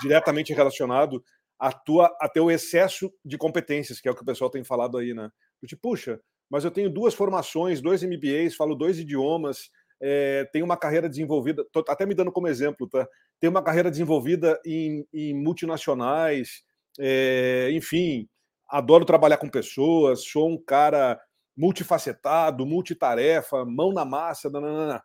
[0.00, 1.22] diretamente relacionado
[1.58, 4.96] a tua, a teu excesso de competências, que é o que o pessoal tem falado
[4.96, 5.30] aí, né?
[5.66, 6.20] Tipo, puxa,
[6.50, 9.70] mas eu tenho duas formações, dois MBAs, falo dois idiomas
[10.00, 13.06] é, tem uma carreira desenvolvida, tô até me dando como exemplo, tá?
[13.40, 16.62] Tem uma carreira desenvolvida em, em multinacionais,
[16.98, 18.28] é, enfim,
[18.68, 21.20] adoro trabalhar com pessoas, sou um cara
[21.56, 25.02] multifacetado, multitarefa, mão na massa, nananana.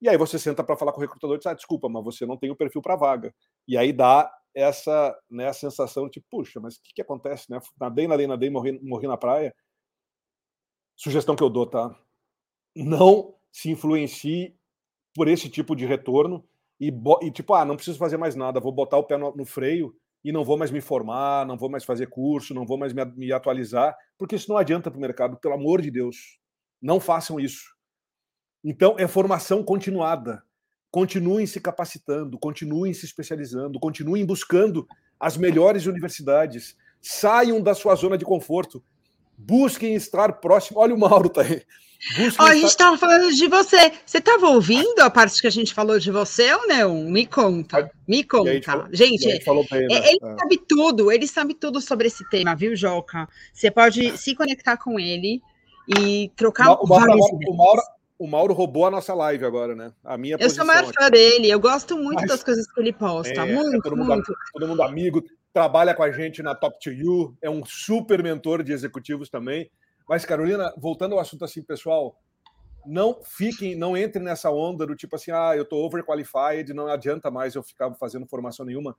[0.00, 2.26] E aí você senta para falar com o recrutador e diz, ah, desculpa, mas você
[2.26, 3.34] não tem o perfil para vaga.
[3.66, 7.60] E aí dá essa né, sensação de, puxa, mas o que, que acontece, né?
[7.80, 9.54] Nadei, nadei, nadei, morri, morri na praia.
[10.98, 11.96] Sugestão que eu dou, tá?
[12.74, 14.56] Não se influencie
[15.14, 16.44] por esse tipo de retorno
[16.80, 16.92] e,
[17.22, 19.94] e, tipo, ah, não preciso fazer mais nada, vou botar o pé no, no, freio
[20.24, 23.04] e não vou mais me formar, não vou mais fazer curso, não vou mais me,
[23.04, 26.40] me atualizar, porque isso não adianta para o mercado, pelo amor de Deus.
[26.82, 27.64] Não façam isso.
[28.64, 30.42] Então, é formação continuada.
[30.90, 34.86] Continuem se capacitando, continuem se especializando, continuem buscando
[35.20, 36.76] as melhores universidades.
[37.00, 38.82] Saiam da sua zona de conforto.
[39.38, 40.80] Busquem estar próximo.
[40.80, 41.62] Olha o Mauro tá aí.
[42.38, 43.92] Ó, a gente estava falando de você.
[44.04, 47.04] Você estava ouvindo a parte que a gente falou de você ou não?
[47.04, 48.88] Me conta, me conta.
[48.92, 50.08] Gente, gente bem, né?
[50.08, 50.36] ele é.
[50.38, 53.28] sabe tudo, ele sabe tudo sobre esse tema, viu, Joca?
[53.52, 55.42] Você pode se conectar com ele
[55.98, 57.82] e trocar o, Mauro, o, Mauro, o Mauro
[58.26, 59.92] roubou a nossa live agora, né?
[60.04, 62.92] A minha Eu sou maior fã dele, eu gosto muito Mas, das coisas que ele
[62.92, 64.34] posta, é, muito, é todo mundo, muito.
[64.52, 68.62] Todo mundo amigo, trabalha com a gente na Top to You, é um super mentor
[68.62, 69.70] de executivos também.
[70.08, 72.18] Mas, Carolina, voltando ao assunto assim, pessoal,
[72.84, 77.30] não fiquem, não entrem nessa onda do tipo assim, ah, eu estou overqualified, não adianta
[77.30, 78.96] mais eu ficar fazendo formação nenhuma.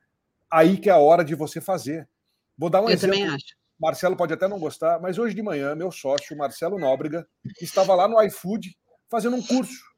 [0.52, 2.08] Aí que é a hora de você fazer.
[2.58, 3.16] Vou dar um eu exemplo.
[3.16, 3.60] Eu também acho.
[3.80, 7.26] Marcelo pode até não gostar, mas hoje de manhã, meu sócio, Marcelo Nóbrega,
[7.62, 8.76] estava lá no iFood
[9.10, 9.90] fazendo um curso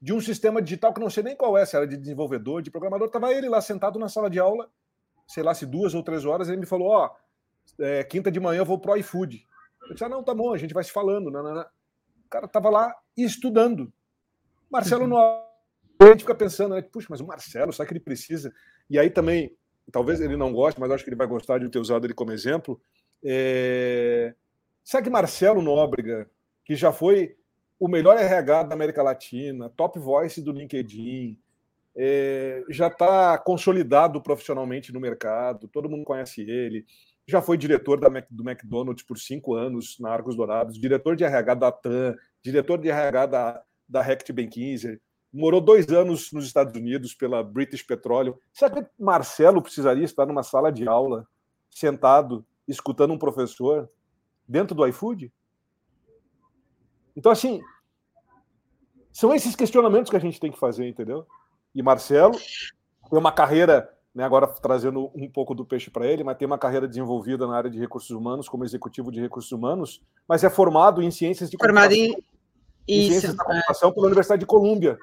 [0.00, 2.70] de um sistema digital que não sei nem qual é, se era de desenvolvedor, de
[2.70, 3.06] programador.
[3.06, 4.68] Estava ele lá sentado na sala de aula,
[5.28, 7.22] sei lá se duas ou três horas, ele me falou: Ó, oh,
[7.82, 9.46] é, quinta de manhã eu vou pro iFood.
[9.82, 11.30] Eu disse, ah, não, tá bom, a gente vai se falando.
[11.30, 11.62] Não, não, não.
[11.62, 13.92] O cara tava lá estudando.
[14.70, 15.18] Marcelo não.
[15.18, 16.82] A gente fica pensando, né?
[16.82, 18.52] Puxa, mas o Marcelo, será que ele precisa?
[18.88, 19.56] E aí também,
[19.90, 22.32] talvez ele não goste, mas acho que ele vai gostar de ter usado ele como
[22.32, 22.80] exemplo.
[23.24, 24.34] É...
[24.82, 26.28] Sabe que Marcelo Nóbrega,
[26.64, 27.36] que já foi
[27.82, 31.36] o melhor RH da América Latina, top voice do LinkedIn,
[31.96, 36.86] é, já está consolidado profissionalmente no mercado, todo mundo conhece ele,
[37.26, 41.54] já foi diretor da, do McDonald's por cinco anos na Arcos Dourados, diretor de RH
[41.54, 45.00] da TAM, diretor de RH da, da Hecht Benkinser,
[45.32, 48.38] morou dois anos nos Estados Unidos pela British Petroleum.
[48.52, 51.26] Sabe que Marcelo precisaria estar numa sala de aula,
[51.68, 53.90] sentado, escutando um professor,
[54.46, 55.32] dentro do iFood?
[57.16, 57.60] Então, assim,
[59.12, 61.26] são esses questionamentos que a gente tem que fazer, entendeu?
[61.74, 62.36] E Marcelo
[63.10, 66.58] tem uma carreira, né, agora trazendo um pouco do peixe para ele, mas tem uma
[66.58, 71.02] carreira desenvolvida na área de recursos humanos, como executivo de recursos humanos, mas é formado
[71.02, 72.16] em ciências de formado em...
[72.88, 73.92] em ciências da computação é.
[73.92, 74.98] pela Universidade de Colômbia,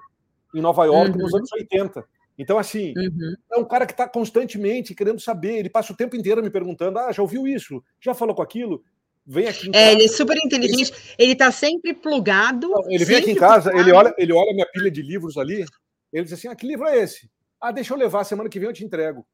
[0.55, 1.17] em Nova York, uhum.
[1.17, 2.03] nos anos 80.
[2.37, 3.35] Então, assim, uhum.
[3.51, 6.97] é um cara que está constantemente querendo saber, ele passa o tempo inteiro me perguntando:
[6.97, 7.83] ah, já ouviu isso?
[7.99, 8.81] Já falou com aquilo?
[9.25, 12.71] Vem aqui É, ele é super inteligente, ele está sempre plugado.
[12.87, 15.65] Ele vem aqui em casa, ele olha, ele olha minha pilha de livros ali,
[16.11, 17.29] ele diz assim: ah, que livro é esse?
[17.61, 19.25] Ah, deixa eu levar, semana que vem eu te entrego.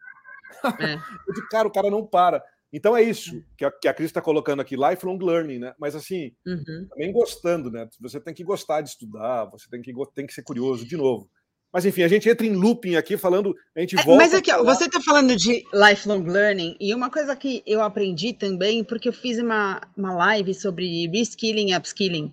[0.80, 0.94] É.
[1.28, 2.44] eu digo, cara, o cara não para.
[2.74, 5.74] Então é isso que a, que a Cris está colocando aqui, lifelong learning, né?
[5.80, 6.88] Mas assim, uhum.
[6.90, 7.88] também gostando, né?
[8.02, 11.30] Você tem que gostar de estudar, você tem que, tem que ser curioso de novo.
[11.76, 14.24] Mas enfim, a gente entra em looping aqui falando, a gente é, volta.
[14.24, 18.82] Mas aqui, você está falando de lifelong learning, e uma coisa que eu aprendi também,
[18.82, 22.32] porque eu fiz uma, uma live sobre reskilling e upskilling.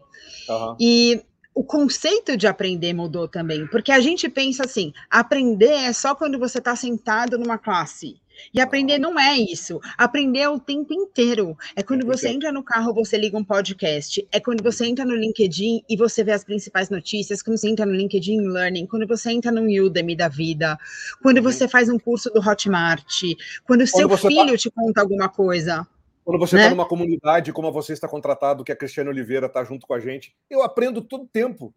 [0.48, 0.76] Uhum.
[0.78, 1.20] E
[1.52, 6.38] o conceito de aprender mudou também, porque a gente pensa assim: aprender é só quando
[6.38, 8.21] você está sentado numa classe.
[8.52, 9.80] E aprender não é isso.
[9.96, 11.56] Aprender é o tempo inteiro.
[11.76, 14.26] É quando você entra no carro, você liga um podcast.
[14.32, 17.42] É quando você entra no LinkedIn e você vê as principais notícias.
[17.42, 18.86] Quando você entra no LinkedIn Learning.
[18.86, 20.78] Quando você entra no Udemy da vida.
[21.22, 21.44] Quando uhum.
[21.44, 23.22] você faz um curso do Hotmart.
[23.64, 24.56] Quando o seu tá filho tá...
[24.56, 25.86] te conta alguma coisa.
[26.24, 26.74] Quando você está né?
[26.74, 30.34] numa comunidade como você está contratado, que a Cristiane Oliveira está junto com a gente,
[30.48, 31.74] eu aprendo todo tempo.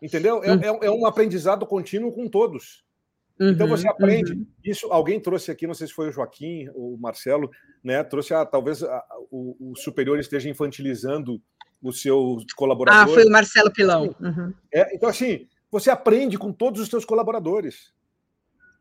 [0.00, 0.42] Entendeu?
[0.44, 0.82] É, uhum.
[0.82, 2.84] é, é um aprendizado contínuo com todos.
[3.40, 4.32] Uhum, então você aprende.
[4.32, 4.46] Uhum.
[4.64, 7.50] Isso alguém trouxe aqui, não sei se foi o Joaquim ou o Marcelo,
[7.82, 8.02] né?
[8.02, 11.40] Trouxe a, talvez a, o, o, superior esteja infantilizando
[11.82, 13.10] os seus colaboradores.
[13.10, 14.14] Ah, foi o Marcelo Pilão.
[14.20, 14.52] Uhum.
[14.72, 17.92] É, então, assim, você aprende com todos os seus colaboradores.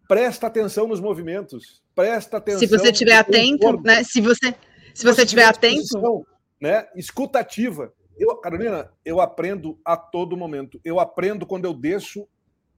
[0.08, 1.84] Presta atenção nos movimentos.
[1.94, 2.60] Presta atenção.
[2.60, 4.04] Se você estiver atento, né?
[4.04, 4.56] Se você
[4.98, 6.26] se você estiver atento.
[6.60, 6.88] Né?
[6.96, 7.94] Escutativa.
[8.18, 10.82] Eu, Carolina, eu aprendo a todo momento.
[10.84, 12.28] Eu aprendo quando eu desço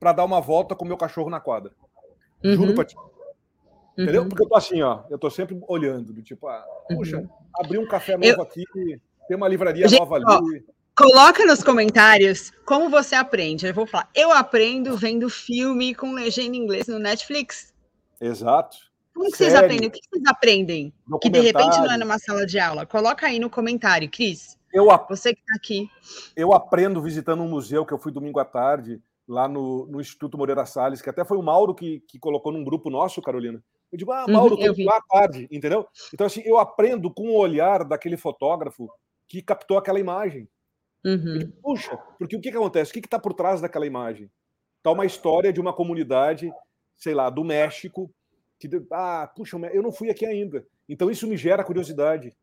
[0.00, 1.72] para dar uma volta com o meu cachorro na quadra.
[2.42, 2.54] Uhum.
[2.54, 2.96] Juro pra ti.
[3.96, 4.22] Entendeu?
[4.22, 4.28] Uhum.
[4.30, 5.02] Porque eu tô assim, ó.
[5.10, 7.28] Eu tô sempre olhando, do tipo, ah, puxa, uhum.
[7.62, 8.42] abri um café novo eu...
[8.42, 8.64] aqui,
[9.28, 10.24] tem uma livraria Gente, nova ali.
[10.26, 10.40] Ó,
[10.96, 13.66] coloca nos comentários como você aprende.
[13.66, 17.74] Eu vou falar, eu aprendo vendo filme com legenda em inglês no Netflix.
[18.18, 18.90] Exato.
[19.14, 19.88] Como que vocês aprendem?
[19.88, 20.94] O que vocês aprendem?
[21.20, 22.86] Que de repente não é numa sala de aula.
[22.86, 24.58] Coloca aí no comentário, Cris.
[24.72, 25.90] Eu, você que está aqui.
[26.34, 30.36] Eu aprendo visitando um museu que eu fui domingo à tarde, lá no, no Instituto
[30.36, 33.62] Moreira Salles, que até foi o Mauro que, que colocou num grupo nosso, Carolina.
[33.92, 35.86] Eu digo, ah, Mauro, uhum, eu lá tarde, entendeu?
[36.12, 38.88] Então, assim, eu aprendo com o olhar daquele fotógrafo
[39.28, 40.48] que captou aquela imagem.
[41.04, 41.38] Uhum.
[41.38, 42.90] Digo, Puxa, porque o que, que acontece?
[42.90, 44.30] O que está por trás daquela imagem?
[44.76, 46.52] Está uma história de uma comunidade,
[46.96, 48.12] sei lá, do México,
[48.58, 50.64] que ah, puxa, eu não fui aqui ainda.
[50.88, 52.34] Então isso me gera curiosidade.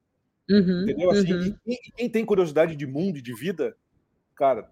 [0.50, 1.12] Uhum, entendeu?
[1.12, 1.56] Assim, uhum.
[1.66, 3.76] e, quem tem curiosidade de mundo e de vida,
[4.36, 4.70] cara,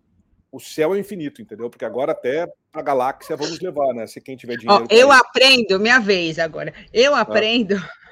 [0.55, 1.69] o céu é infinito, entendeu?
[1.69, 4.07] Porque agora até a galáxia vamos levar, né?
[4.07, 4.87] Se quem tiver dinheiro.
[4.89, 6.73] Oh, eu aprendo, minha vez agora.
[6.93, 7.21] Eu ah.
[7.21, 7.75] aprendo.
[7.75, 7.89] Ah.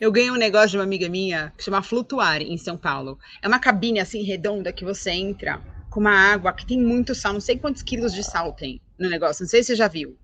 [0.00, 3.18] Eu ganhei um negócio de uma amiga minha que chama Flutuar em São Paulo.
[3.42, 5.60] É uma cabine assim redonda que você entra
[5.90, 9.10] com uma água que tem muito sal, não sei quantos quilos de sal tem no
[9.10, 10.16] negócio, não sei se você já viu.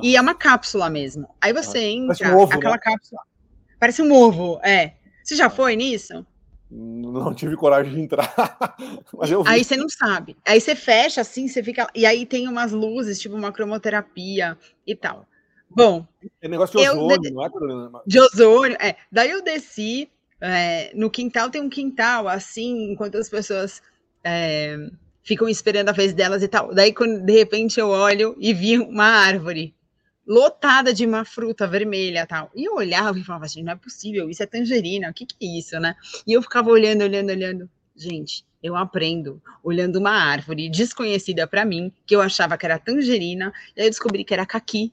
[0.00, 1.28] E é uma cápsula mesmo.
[1.40, 2.80] Aí você entra, um ovo, aquela né?
[2.80, 3.20] cápsula.
[3.80, 4.92] Parece um ovo, é.
[5.24, 6.24] Você já foi nisso?
[6.76, 8.34] Não tive coragem de entrar.
[9.46, 10.36] aí você não sabe.
[10.44, 11.86] Aí você fecha assim, você fica.
[11.94, 15.24] E aí tem umas luzes, tipo uma cromoterapia e tal.
[15.70, 16.04] Bom.
[16.42, 17.32] É negócio de ozônio, eu...
[17.32, 17.90] não é, Carolina?
[18.04, 18.96] De ozônio, é.
[19.10, 20.10] Daí eu desci.
[20.40, 23.80] É, no quintal tem um quintal, assim, enquanto as pessoas
[24.24, 24.76] é,
[25.22, 26.74] ficam esperando a vez delas e tal.
[26.74, 29.72] Daí, quando de repente eu olho e vi uma árvore
[30.26, 32.50] lotada de uma fruta vermelha tal.
[32.54, 35.36] E eu olhava e falava assim, não é possível, isso é tangerina, o que, que
[35.44, 35.94] é isso, né?
[36.26, 37.70] E eu ficava olhando, olhando, olhando.
[37.96, 43.52] Gente, eu aprendo olhando uma árvore desconhecida para mim, que eu achava que era tangerina,
[43.76, 44.92] e aí eu descobri que era caqui.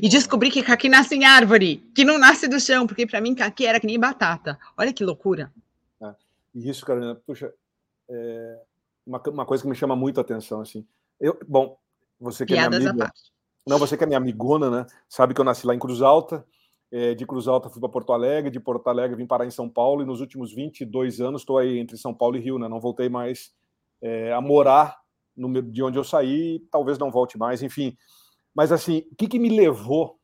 [0.00, 3.34] E descobri que caqui nasce em árvore, que não nasce do chão, porque para mim
[3.34, 4.58] caqui era que nem batata.
[4.78, 5.52] Olha que loucura.
[6.00, 6.14] É,
[6.54, 7.52] isso, Carolina, puxa,
[8.08, 8.58] é
[9.06, 10.86] uma, uma coisa que me chama muito a atenção, assim.
[11.20, 11.76] Eu, bom,
[12.18, 13.12] você que Piadas é minha amiga,
[13.66, 14.86] não, você que é minha amigona, né?
[15.08, 16.44] Sabe que eu nasci lá em Cruz Alta.
[16.92, 19.68] É, de Cruz Alta fui para Porto Alegre, de Porto Alegre vim parar em São
[19.68, 22.68] Paulo e nos últimos 22 anos estou aí entre São Paulo e Rio, né?
[22.68, 23.52] Não voltei mais
[24.00, 24.96] é, a morar
[25.36, 27.96] no, de onde eu saí, talvez não volte mais, enfim.
[28.54, 30.18] Mas assim, o que, que me levou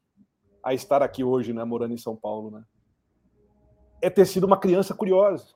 [0.63, 2.63] a estar aqui hoje, né, morando em São Paulo, né?
[4.01, 5.55] É ter sido uma criança curiosa.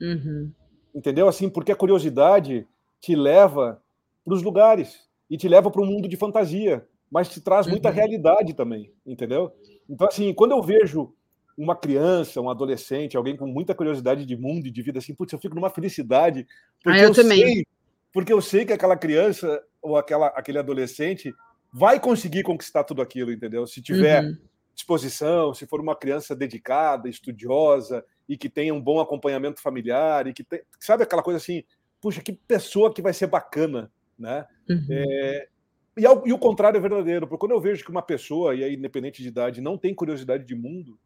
[0.00, 0.52] Uhum.
[0.94, 1.28] Entendeu?
[1.28, 2.66] Assim, porque a curiosidade
[3.00, 3.82] te leva
[4.24, 6.86] para os lugares e te leva para um mundo de fantasia,
[7.16, 7.94] mas te traz muita uhum.
[7.94, 9.50] realidade também, entendeu?
[9.88, 11.14] Então, assim, quando eu vejo
[11.56, 15.32] uma criança, um adolescente, alguém com muita curiosidade de mundo e de vida, assim, putz,
[15.32, 16.46] eu fico numa felicidade.
[16.84, 17.40] Porque ah, eu, eu também.
[17.40, 17.66] Sei,
[18.12, 21.34] porque eu sei que aquela criança ou aquela, aquele adolescente
[21.72, 23.66] vai conseguir conquistar tudo aquilo, entendeu?
[23.66, 24.36] Se tiver uhum.
[24.74, 30.34] disposição, se for uma criança dedicada, estudiosa e que tenha um bom acompanhamento familiar e
[30.34, 31.64] que tem, sabe aquela coisa assim,
[31.98, 34.46] puxa, que pessoa que vai ser bacana, né?
[34.68, 34.86] Uhum.
[34.90, 35.48] É,
[35.96, 38.62] e, ao, e, o contrário é verdadeiro, porque quando eu vejo que uma pessoa, e
[38.62, 40.98] aí independente de idade, não tem curiosidade de mundo,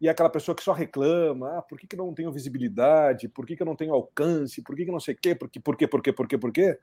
[0.00, 3.46] e é aquela pessoa que só reclama, ah, por que, que não tenho visibilidade, por
[3.46, 5.58] que, que eu não tenho alcance, por que, que não sei o quê, por, que,
[5.58, 6.78] por quê, por quê, por quê, por quê?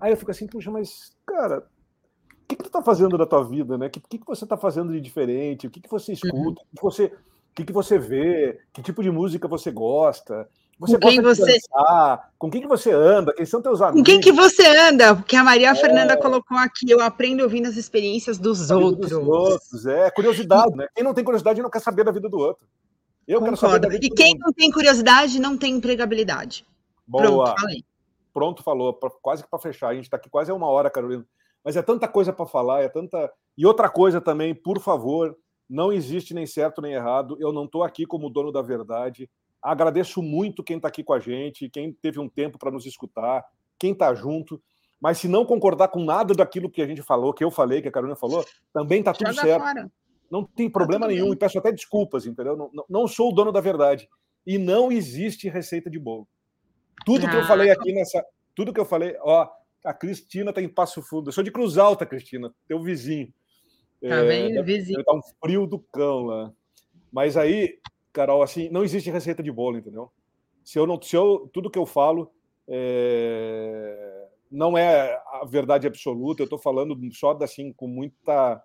[0.00, 3.44] Aí eu fico assim, puxa, mas, cara, o que, que tu tá fazendo da tua
[3.44, 3.86] vida, né?
[3.86, 5.66] O que, que, que você tá fazendo de diferente?
[5.66, 6.14] O que, que você uhum.
[6.14, 6.62] escuta?
[6.62, 8.60] O que você, o que, que você vê?
[8.72, 10.48] Que tipo de música você gosta?
[10.78, 14.00] Você com quem você dançar, com quem que você anda, quem são teus amigos?
[14.00, 15.16] Com quem que você anda?
[15.16, 15.74] Porque a Maria é...
[15.74, 19.10] Fernanda colocou aqui, eu aprendo ouvindo as experiências dos outros.
[19.10, 20.86] Dos outros, é curiosidade, né?
[20.94, 22.66] Quem não tem curiosidade não quer saber da vida do outro.
[23.26, 23.58] Eu Concordo.
[23.58, 26.66] quero saber da vida E quem não tem curiosidade não tem empregabilidade.
[27.06, 27.22] Boa.
[27.22, 27.84] Pronto, falei.
[28.34, 29.88] Pronto, falou, quase que para fechar.
[29.88, 31.24] A gente está aqui quase uma hora, Carolina.
[31.64, 33.32] Mas é tanta coisa para falar, é tanta.
[33.56, 35.34] E outra coisa também, por favor,
[35.68, 37.36] não existe nem certo nem errado.
[37.40, 39.28] Eu não estou aqui como dono da verdade.
[39.66, 43.44] Agradeço muito quem está aqui com a gente, quem teve um tempo para nos escutar,
[43.76, 44.62] quem está junto.
[45.00, 47.88] Mas se não concordar com nada daquilo que a gente falou, que eu falei, que
[47.88, 49.62] a Carolina falou, também está tudo certo.
[49.62, 49.90] Fora.
[50.30, 51.26] Não tem tá problema tá nenhum.
[51.26, 51.32] Bem.
[51.34, 52.56] E peço até desculpas, entendeu?
[52.56, 54.08] Não, não, sou o dono da verdade.
[54.46, 56.28] E não existe receita de bolo.
[57.04, 57.30] Tudo ah.
[57.30, 57.72] que eu falei ah.
[57.72, 58.24] aqui nessa.
[58.54, 59.48] Tudo que eu falei, ó,
[59.84, 61.28] a Cristina está em Passo Fundo.
[61.28, 63.32] Eu sou de Cruz Alta, Cristina, teu vizinho.
[64.00, 65.02] Tá bem, é, vizinho.
[65.04, 66.52] Tá um frio do cão lá.
[67.12, 67.78] Mas aí,
[68.16, 70.10] Carol, assim, não existe receita de bolo, entendeu?
[70.64, 72.32] Se eu não, se eu, tudo que eu falo
[72.66, 76.40] é, não é a verdade absoluta.
[76.40, 78.62] Eu estou falando só assim com muita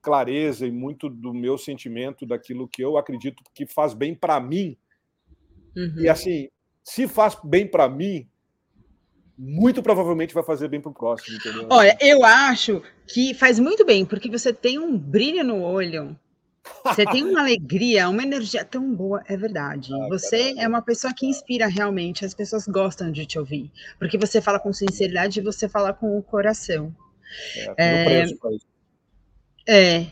[0.00, 4.76] clareza e muito do meu sentimento, daquilo que eu acredito que faz bem para mim.
[5.76, 5.94] Uhum.
[5.98, 6.48] E assim,
[6.84, 8.28] se faz bem para mim,
[9.36, 11.66] muito provavelmente vai fazer bem para o próximo, entendeu?
[11.70, 16.16] Olha, eu acho que faz muito bem, porque você tem um brilho no olho
[16.84, 19.92] você tem uma alegria, uma energia tão boa, é verdade.
[19.92, 20.62] Ah, você caramba.
[20.62, 24.58] é uma pessoa que inspira realmente, as pessoas gostam de te ouvir, porque você fala
[24.58, 26.94] com sinceridade e você fala com o coração.
[27.78, 28.26] É, é,
[29.66, 30.06] é,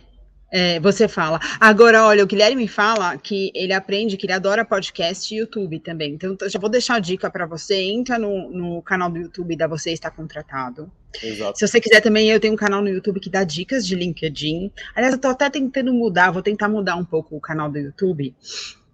[0.53, 1.39] é, você fala.
[1.61, 6.15] Agora, olha, o Guilherme fala que ele aprende que ele adora podcast e YouTube também.
[6.15, 7.77] Então, já vou deixar a dica para você.
[7.83, 10.91] Entra no, no canal do YouTube da Você Está Contratado.
[11.23, 11.59] Exato.
[11.59, 14.71] Se você quiser também, eu tenho um canal no YouTube que dá dicas de LinkedIn.
[14.95, 18.35] Aliás, eu estou até tentando mudar, vou tentar mudar um pouco o canal do YouTube,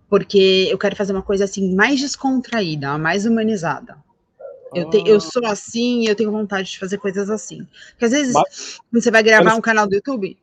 [0.09, 3.97] porque eu quero fazer uma coisa assim mais descontraída, mais humanizada.
[4.75, 7.67] Eu, te, eu sou assim e eu tenho vontade de fazer coisas assim.
[7.91, 10.37] Porque às vezes, Mas, você vai gravar um canal do YouTube,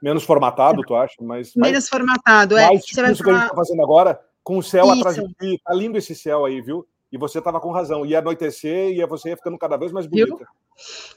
[0.00, 1.14] Menos formatado, tu acha?
[1.20, 2.66] Mas, Menos formatado, é.
[2.66, 3.24] Mais tipo isso falar...
[3.24, 4.98] que a gente tá fazendo agora, com o céu isso.
[4.98, 5.60] atrás de ti.
[5.64, 6.86] Tá lindo esse céu aí, viu?
[7.12, 8.04] E você tava com razão.
[8.04, 10.46] Ia anoitecer e você ia ficando cada vez mais bonita.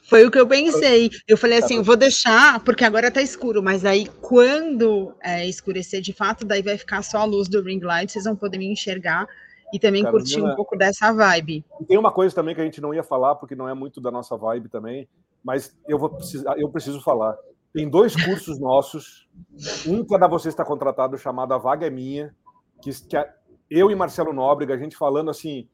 [0.04, 1.10] Foi o que eu pensei.
[1.28, 6.02] Eu falei assim, eu vou deixar, porque agora tá escuro, mas aí quando é, escurecer
[6.02, 8.72] de fato, daí vai ficar só a luz do ring light, vocês vão poder me
[8.72, 9.28] enxergar
[9.74, 11.66] e também Carolina, curtir um pouco dessa vibe.
[11.80, 14.02] E tem uma coisa também que a gente não ia falar, porque não é muito
[14.02, 15.08] da nossa vibe também,
[15.44, 17.38] mas eu vou precisar, eu preciso falar.
[17.74, 19.28] Tem dois cursos nossos.
[19.86, 22.34] Um para você está contratado, chamado A Vaga é Minha,
[22.82, 23.16] que, que
[23.70, 25.68] eu e Marcelo Nóbrega, a gente falando assim,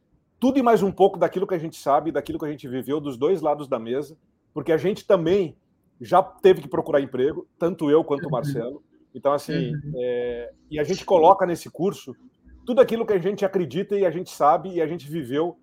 [0.45, 2.99] tudo e mais um pouco daquilo que a gente sabe, daquilo que a gente viveu
[2.99, 4.15] dos dois lados da mesa,
[4.53, 5.57] porque a gente também
[5.99, 8.83] já teve que procurar emprego, tanto eu quanto o Marcelo.
[9.15, 9.93] Então, assim, uhum.
[9.95, 12.15] é, e a gente coloca nesse curso
[12.63, 15.57] tudo aquilo que a gente acredita e a gente sabe e a gente viveu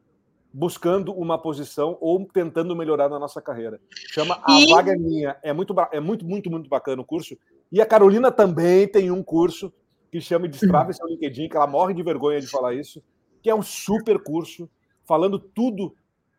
[0.52, 3.80] buscando uma posição ou tentando melhorar na nossa carreira.
[3.94, 5.36] Chama A Vaga é Minha.
[5.44, 7.38] É muito, é muito, muito, muito bacana o curso.
[7.70, 9.72] E a Carolina também tem um curso
[10.10, 13.00] que chama Destrave seu LinkedIn, que ela morre de vergonha de falar isso,
[13.42, 14.70] que é um super curso
[15.04, 15.94] falando tudo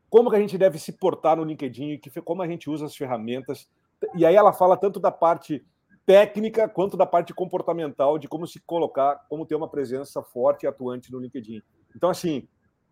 [0.10, 2.96] como que a gente deve se portar no LinkedIn, que como a gente usa as
[2.96, 3.68] ferramentas.
[4.16, 5.66] E aí ela fala tanto da parte
[6.06, 10.68] técnica quanto da parte comportamental de como se colocar, como ter uma presença forte e
[10.68, 11.62] atuante no LinkedIn.
[11.96, 12.48] Então assim,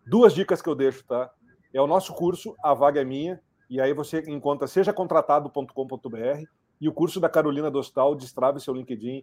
[0.05, 1.32] Duas dicas que eu deixo, tá?
[1.74, 3.39] É o nosso curso, A Vaga é Minha,
[3.70, 6.43] e aí você encontra sejacontratado.com.br
[6.82, 9.22] e o curso da Carolina Dostal, Destrave seu LinkedIn.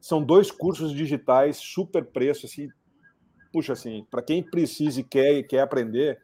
[0.00, 2.68] São dois cursos digitais, super preço, assim.
[3.52, 6.20] Puxa, assim, para quem precisa e quer, quer aprender,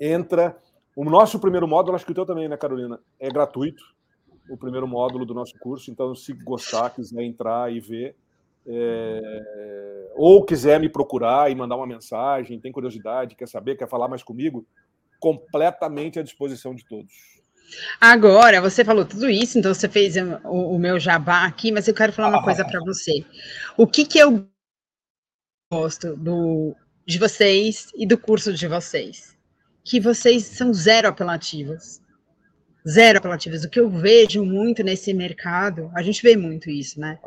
[0.00, 0.56] entra.
[0.96, 2.98] O nosso primeiro módulo, acho que o teu também, né, Carolina?
[3.18, 3.82] É gratuito.
[4.48, 5.90] o primeiro módulo do nosso curso.
[5.90, 8.16] Então, se gostar, quiser entrar e ver,
[8.66, 10.10] é...
[10.16, 14.22] ou quiser me procurar e mandar uma mensagem, tem curiosidade, quer saber, quer falar mais
[14.22, 14.66] comigo,
[15.20, 17.40] completamente à disposição de todos.
[18.00, 21.94] Agora, você falou tudo isso, então você fez o, o meu jabá aqui, mas eu
[21.94, 22.42] quero falar uma ah.
[22.44, 23.24] coisa para você.
[23.76, 24.49] O que, que eu
[25.72, 26.74] gosto do,
[27.06, 29.36] de vocês e do curso de vocês?
[29.84, 32.00] Que vocês são zero apelativos.
[32.88, 33.62] Zero apelativos.
[33.62, 37.20] O que eu vejo muito nesse mercado, a gente vê muito isso, né?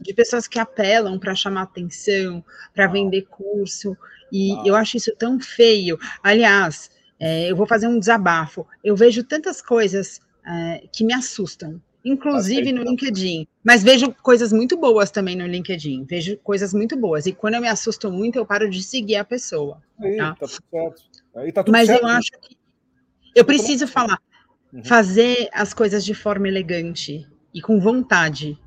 [0.00, 3.96] De pessoas que apelam para chamar atenção, para vender curso,
[4.30, 5.98] e eu acho isso tão feio.
[6.22, 8.64] Aliás, é, eu vou fazer um desabafo.
[8.84, 13.46] Eu vejo tantas coisas é, que me assustam, inclusive no LinkedIn.
[13.62, 16.04] Mas vejo coisas muito boas também no LinkedIn.
[16.04, 17.26] Vejo coisas muito boas.
[17.26, 19.82] E quando eu me assusto muito, eu paro de seguir a pessoa.
[20.00, 20.34] Aí, tá?
[20.34, 21.02] Tá tudo certo.
[21.36, 22.02] Aí tá tudo Mas certo.
[22.02, 22.56] eu acho que
[23.34, 24.18] eu preciso falar,
[24.72, 24.84] uhum.
[24.84, 28.58] fazer as coisas de forma elegante e com vontade.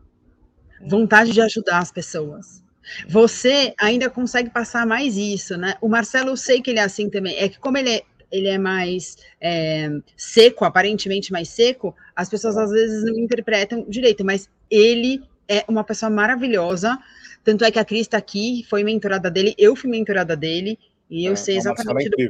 [0.88, 2.64] Vontade de ajudar as pessoas.
[3.08, 5.76] Você ainda consegue passar mais isso, né?
[5.82, 7.36] O Marcelo, eu sei que ele é assim também.
[7.38, 12.58] É que como ele é ele é mais é, seco, aparentemente mais seco, as pessoas
[12.58, 16.98] às vezes não interpretam direito, mas ele é uma pessoa maravilhosa.
[17.44, 20.78] Tanto é que a Cris está aqui, foi mentorada dele, eu fui mentorada dele,
[21.10, 22.30] e eu é, sei exatamente do que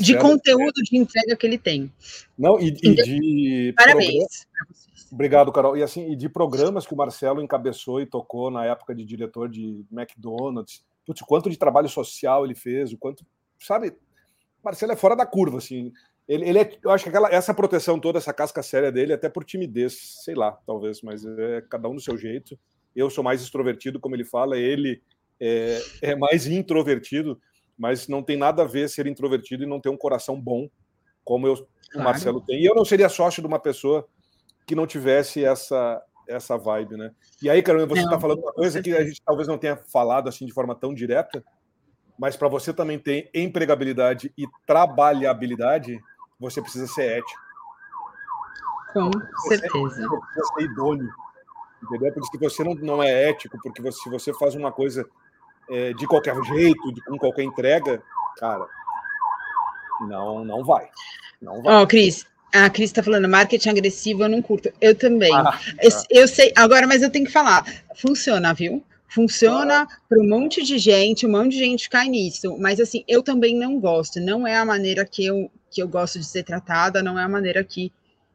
[0.00, 1.92] de é conteúdo de entrega que ele tem.
[2.36, 3.72] Não, e, então, de.
[3.76, 4.46] Parabéns.
[5.10, 5.76] Obrigado, Carol.
[5.76, 9.48] E assim, e de programas que o Marcelo encabeçou e tocou na época de diretor
[9.48, 10.82] de McDonald's.
[11.06, 13.24] Putz, quanto de trabalho social ele fez, o quanto,
[13.58, 13.94] sabe,
[14.68, 15.92] Marcelo é fora da curva, assim.
[16.28, 19.28] Ele, ele é, eu acho que aquela, essa proteção toda, essa casca séria dele, até
[19.28, 22.58] por timidez, sei lá, talvez, mas é cada um do seu jeito.
[22.94, 25.02] Eu sou mais extrovertido, como ele fala, ele
[25.40, 27.40] é, é mais introvertido,
[27.78, 30.68] mas não tem nada a ver ser introvertido e não ter um coração bom,
[31.24, 31.70] como eu, claro.
[31.94, 32.60] o Marcelo tem.
[32.60, 34.06] E eu não seria sócio de uma pessoa
[34.66, 37.10] que não tivesse essa essa vibe, né?
[37.40, 40.28] E aí, Carolina, você está falando uma coisa que a gente talvez não tenha falado
[40.28, 41.42] assim de forma tão direta,
[42.18, 46.02] mas para você também ter empregabilidade e trabalhabilidade,
[46.38, 47.40] você precisa ser ético.
[48.92, 49.10] Com
[49.48, 49.68] certeza.
[49.72, 51.08] Você precisa ser idôneo.
[51.82, 52.12] Entendeu?
[52.12, 55.08] Porque se você não, não é ético, porque você, se você faz uma coisa
[55.70, 58.02] é, de qualquer jeito, de, com qualquer entrega,
[58.36, 58.66] cara,
[60.00, 60.88] não, não vai.
[61.40, 61.74] Não vai.
[61.74, 64.72] Ó, oh, Cris, a Cris está falando, marketing agressivo eu não curto.
[64.80, 65.32] Eu também.
[65.32, 65.90] Ah, eu,
[66.22, 67.64] eu, sei, agora, mas eu tenho que falar.
[67.94, 68.82] Funciona, viu?
[69.08, 73.22] Funciona para um monte de gente, um monte de gente cai nisso, mas assim, eu
[73.22, 77.02] também não gosto, não é a maneira que eu, que eu gosto de ser tratada,
[77.02, 77.90] não é a maneira que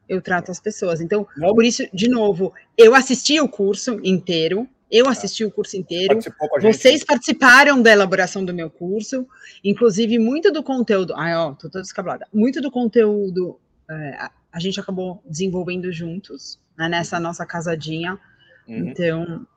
[0.10, 1.00] eu trato as pessoas.
[1.00, 1.54] Então, não.
[1.54, 6.20] por isso, de novo, eu assisti o curso inteiro, eu assisti o curso inteiro,
[6.62, 9.28] vocês participaram da elaboração do meu curso,
[9.64, 13.60] inclusive muito do conteúdo, ai ó, tô toda descablada, muito do conteúdo
[13.90, 18.20] é, a, gente acabou desenvolvendo juntos, né, nessa nossa casadinha,
[18.68, 18.88] uhum.
[18.88, 19.48] então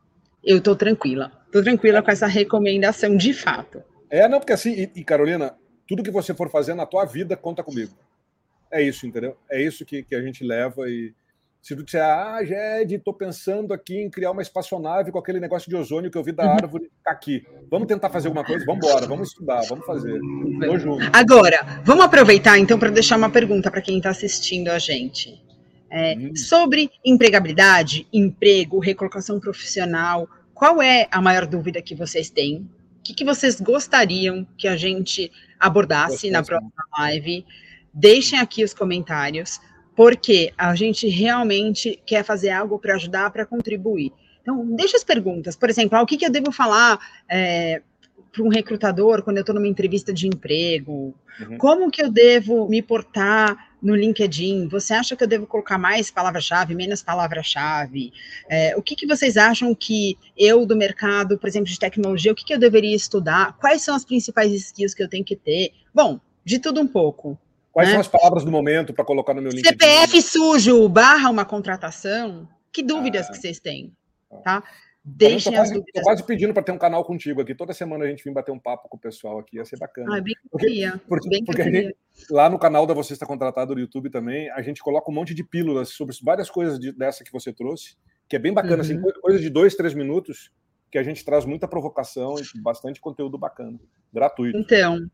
[0.47, 1.33] eu estou tranquila.
[1.47, 3.83] Estou tranquila com essa recomendação de fato.
[4.09, 5.55] É, não, porque assim, e, e, Carolina,
[5.89, 7.93] tudo que você for fazer na tua vida, conta comigo.
[8.71, 9.37] É isso, entendeu?
[9.51, 11.13] É isso que, que a gente leva e
[11.67, 15.69] se tu disser, ah, Jed, estou pensando aqui em criar uma espaçonave com aquele negócio
[15.69, 16.53] de ozônio que eu vi da uhum.
[16.53, 17.45] árvore tá aqui.
[17.69, 18.65] Vamos tentar fazer alguma coisa?
[18.65, 20.17] Vamos embora, vamos estudar, vamos fazer.
[20.61, 21.05] Tô junto.
[21.13, 25.43] Agora, vamos aproveitar então para deixar uma pergunta para quem está assistindo a gente.
[25.91, 26.37] É, hum.
[26.37, 32.69] Sobre empregabilidade, emprego, recolocação profissional, qual é a maior dúvida que vocês têm?
[32.99, 35.31] O que, que vocês gostariam que a gente
[35.61, 37.45] abordasse na próxima live?
[37.93, 39.61] Deixem aqui os comentários,
[39.95, 44.13] porque a gente realmente quer fazer algo para ajudar, para contribuir.
[44.41, 45.55] Então, deixa as perguntas.
[45.55, 46.99] Por exemplo, ah, o que, que eu devo falar
[47.29, 47.83] é,
[48.33, 51.15] para um recrutador quando eu estou numa entrevista de emprego?
[51.39, 51.59] Uhum.
[51.59, 54.69] Como que eu devo me portar no LinkedIn?
[54.69, 58.13] Você acha que eu devo colocar mais palavra-chave, menos palavra-chave?
[58.49, 62.35] É, o que, que vocês acham que eu, do mercado, por exemplo, de tecnologia, o
[62.35, 63.57] que, que eu deveria estudar?
[63.59, 65.73] Quais são as principais skills que eu tenho que ter?
[65.95, 67.39] Bom, de tudo um pouco.
[67.73, 67.95] Quais né?
[67.95, 69.69] são as palavras do momento para colocar no meu LinkedIn?
[69.69, 72.49] CPF sujo barra uma contratação?
[72.73, 73.33] Que dúvidas ah.
[73.33, 73.93] que vocês têm?
[74.43, 74.63] Tá?
[75.09, 75.87] Deixem as dúvidas.
[75.89, 77.55] Estou quase pedindo para ter um canal contigo aqui.
[77.55, 79.57] Toda semana a gente vem bater um papo com o pessoal aqui.
[79.57, 80.17] Ia ser bacana.
[80.17, 81.01] Ah, bem porque, queria.
[81.07, 81.97] Porque, bem porque gente,
[82.29, 85.33] lá no canal da Você Está Contratado no YouTube também, a gente coloca um monte
[85.33, 87.95] de pílulas sobre várias coisas de, dessa que você trouxe,
[88.29, 88.83] que é bem bacana.
[88.83, 89.09] Assim, uhum.
[89.09, 90.51] Assim, coisa de dois, três minutos,
[90.91, 93.79] que a gente traz muita provocação e bastante conteúdo bacana,
[94.13, 94.59] gratuito.
[94.59, 95.09] Então,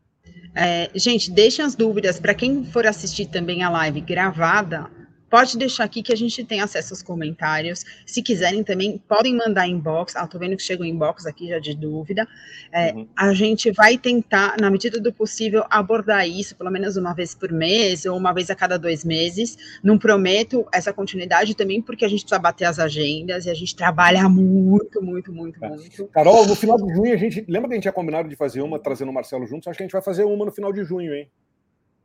[0.55, 2.19] é, gente, deixem as dúvidas.
[2.19, 4.89] Para quem for assistir também a live gravada,
[5.33, 7.83] pode deixar aqui que a gente tem acesso aos comentários.
[8.05, 10.15] Se quiserem também, podem mandar inbox.
[10.15, 12.27] Ah, tô vendo que chegou inbox aqui já de dúvida.
[12.71, 13.07] É, uhum.
[13.17, 17.51] A gente vai tentar, na medida do possível, abordar isso pelo menos uma vez por
[17.51, 19.57] mês ou uma vez a cada dois meses.
[19.81, 23.75] Não prometo essa continuidade também, porque a gente precisa bater as agendas e a gente
[23.75, 25.67] trabalha muito, muito, muito, é.
[25.67, 26.05] muito.
[26.09, 27.43] Carol, no final de junho a gente.
[27.49, 29.67] Lembra que a gente tinha combinado de fazer uma trazendo o Marcelo juntos?
[29.67, 31.27] Acho que a gente vai fazer uma no final de junho, hein?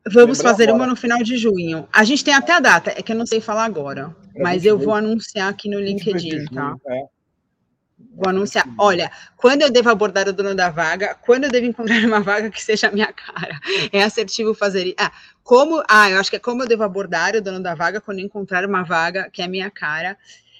[0.07, 0.77] Vamos fazer agora.
[0.77, 1.89] uma no final de junho.
[1.93, 4.65] A gente tem até a data, é que eu não sei falar agora, é mas
[4.65, 6.75] eu vou anunciar aqui no LinkedIn, tá?
[6.89, 7.05] É.
[8.15, 8.67] Vou anunciar.
[8.79, 12.51] Olha, quando eu devo abordar o dono da vaga, quando eu devo encontrar uma vaga
[12.51, 13.59] que seja a minha cara.
[13.93, 14.97] É assertivo fazer isso.
[14.99, 15.83] Ah, como.
[15.89, 18.65] Ah, eu acho que é como eu devo abordar o dono da vaga quando encontrar
[18.65, 20.17] uma vaga que é a minha cara.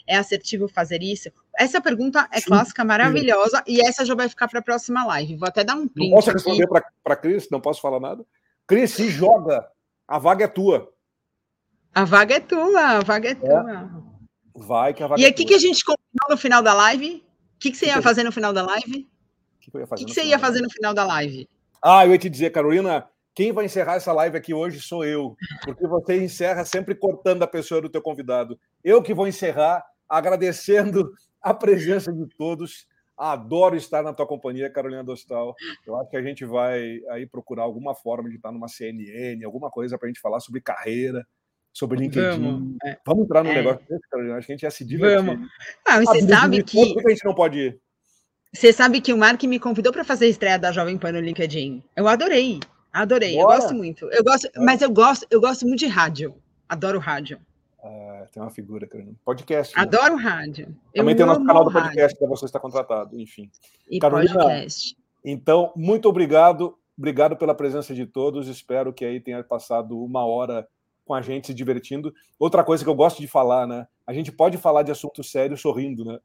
[0.07, 1.31] É assertivo fazer isso?
[1.57, 2.47] Essa pergunta é Sim.
[2.47, 5.37] clássica, maravilhosa, e essa já vai ficar para a próxima live.
[5.37, 6.09] Vou até dar um print.
[6.09, 7.51] Não posso responder para a Cris?
[7.51, 8.25] Não posso falar nada?
[8.69, 9.67] Cris, se joga.
[10.07, 10.93] A vaga é tua.
[11.95, 13.35] A vaga é tua, a vaga é, é.
[13.35, 13.91] tua.
[14.55, 17.25] Vai que a vaga E aqui é que a gente combinou no final da live?
[17.57, 19.09] O que, que você ia fazer no final da live?
[19.57, 21.49] O que, que, que, você ia fazer no final da live?
[21.83, 25.37] Ah, eu ia te dizer, Carolina, quem vai encerrar essa live aqui hoje sou eu,
[25.65, 28.59] porque você encerra sempre cortando a pessoa do teu convidado.
[28.85, 32.87] Eu que vou encerrar agradecendo a presença de todos.
[33.19, 35.55] Adoro estar na tua companhia, Carolina Dostal.
[35.87, 39.71] Eu acho que a gente vai aí procurar alguma forma de estar numa CNN, alguma
[39.71, 41.27] coisa para a gente falar sobre carreira,
[41.73, 42.41] sobre LinkedIn.
[42.41, 42.99] Vamos, é.
[43.05, 43.55] Vamos entrar no é.
[43.55, 44.37] negócio desse, Carolina.
[44.37, 45.25] Acho que a gente ia se divertir.
[45.25, 45.49] Vamos.
[45.85, 46.95] Ah, você sabe que...
[46.95, 47.81] Por que a gente não pode ir?
[48.53, 51.21] Você sabe que o Mark me convidou para fazer a estreia da Jovem Pan no
[51.21, 51.83] LinkedIn.
[51.95, 52.61] Eu adorei,
[52.93, 53.35] adorei.
[53.35, 53.57] Bora.
[53.57, 54.09] Eu gosto muito.
[54.11, 56.35] Eu gosto, mas eu gosto, eu gosto muito de rádio.
[56.69, 57.39] Adoro rádio.
[58.33, 59.17] Tem uma figura, Carolina.
[59.25, 59.75] Podcast.
[59.75, 59.83] Né?
[59.83, 60.77] Adoro rádio.
[60.95, 63.51] Também tem o nosso canal do podcast para você estar contratado, enfim.
[63.91, 64.97] E Carolina, podcast.
[65.25, 66.79] Então, muito obrigado.
[66.97, 68.49] Obrigado pela presença de todos.
[68.49, 70.67] Espero que aí tenha passado uma hora
[71.05, 72.13] com a gente se divertindo.
[72.39, 73.87] Outra coisa que eu gosto de falar, né?
[74.07, 76.19] A gente pode falar de assunto sério sorrindo, né?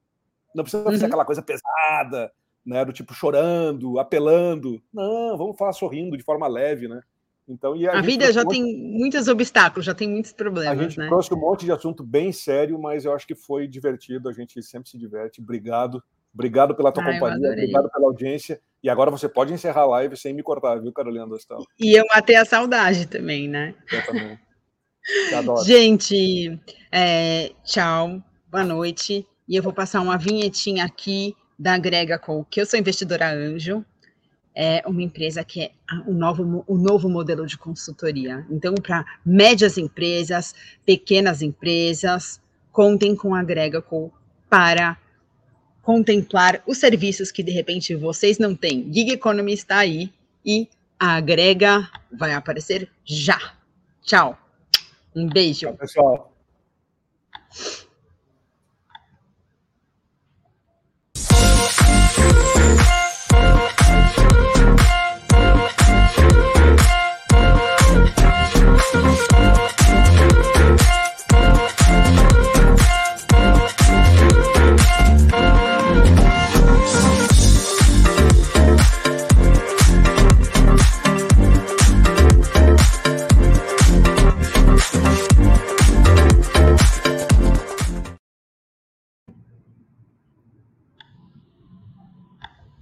[0.53, 0.97] Não precisa uhum.
[0.97, 2.31] ser aquela coisa pesada,
[2.65, 2.83] né?
[2.83, 4.81] Do tipo chorando, apelando.
[4.93, 7.01] Não, vamos falar sorrindo de forma leve, né?
[7.47, 10.79] Então, a, a vida já tem muitos obstáculos, já tem muitos problemas.
[10.79, 11.07] A gente né?
[11.07, 14.29] trouxe um monte de assunto bem sério, mas eu acho que foi divertido.
[14.29, 15.41] A gente sempre se diverte.
[15.41, 16.01] Obrigado.
[16.33, 18.59] Obrigado pela tua ah, companhia, obrigado pela audiência.
[18.81, 21.63] E agora você pode encerrar a live sem me cortar, viu, Carolina Dostal?
[21.79, 23.75] E eu matei a saudade também, né?
[23.91, 24.39] Eu também.
[25.63, 26.59] gente,
[26.91, 29.27] é, tchau, boa noite.
[29.47, 33.85] E eu vou passar uma vinhetinha aqui da Grega Com, que eu sou investidora anjo
[34.55, 35.71] é uma empresa que é
[36.05, 38.45] o novo, o novo modelo de consultoria.
[38.49, 40.53] Então, para médias empresas,
[40.85, 42.39] pequenas empresas,
[42.71, 44.13] contem com a Gregaco
[44.49, 44.97] para
[45.81, 48.91] contemplar os serviços que de repente vocês não têm.
[48.91, 50.11] Gig Economy está aí
[50.45, 50.67] e
[50.99, 53.53] a Grega vai aparecer já.
[54.01, 54.37] Tchau.
[55.15, 55.67] Um beijo.
[55.67, 56.33] Tchau, pessoal.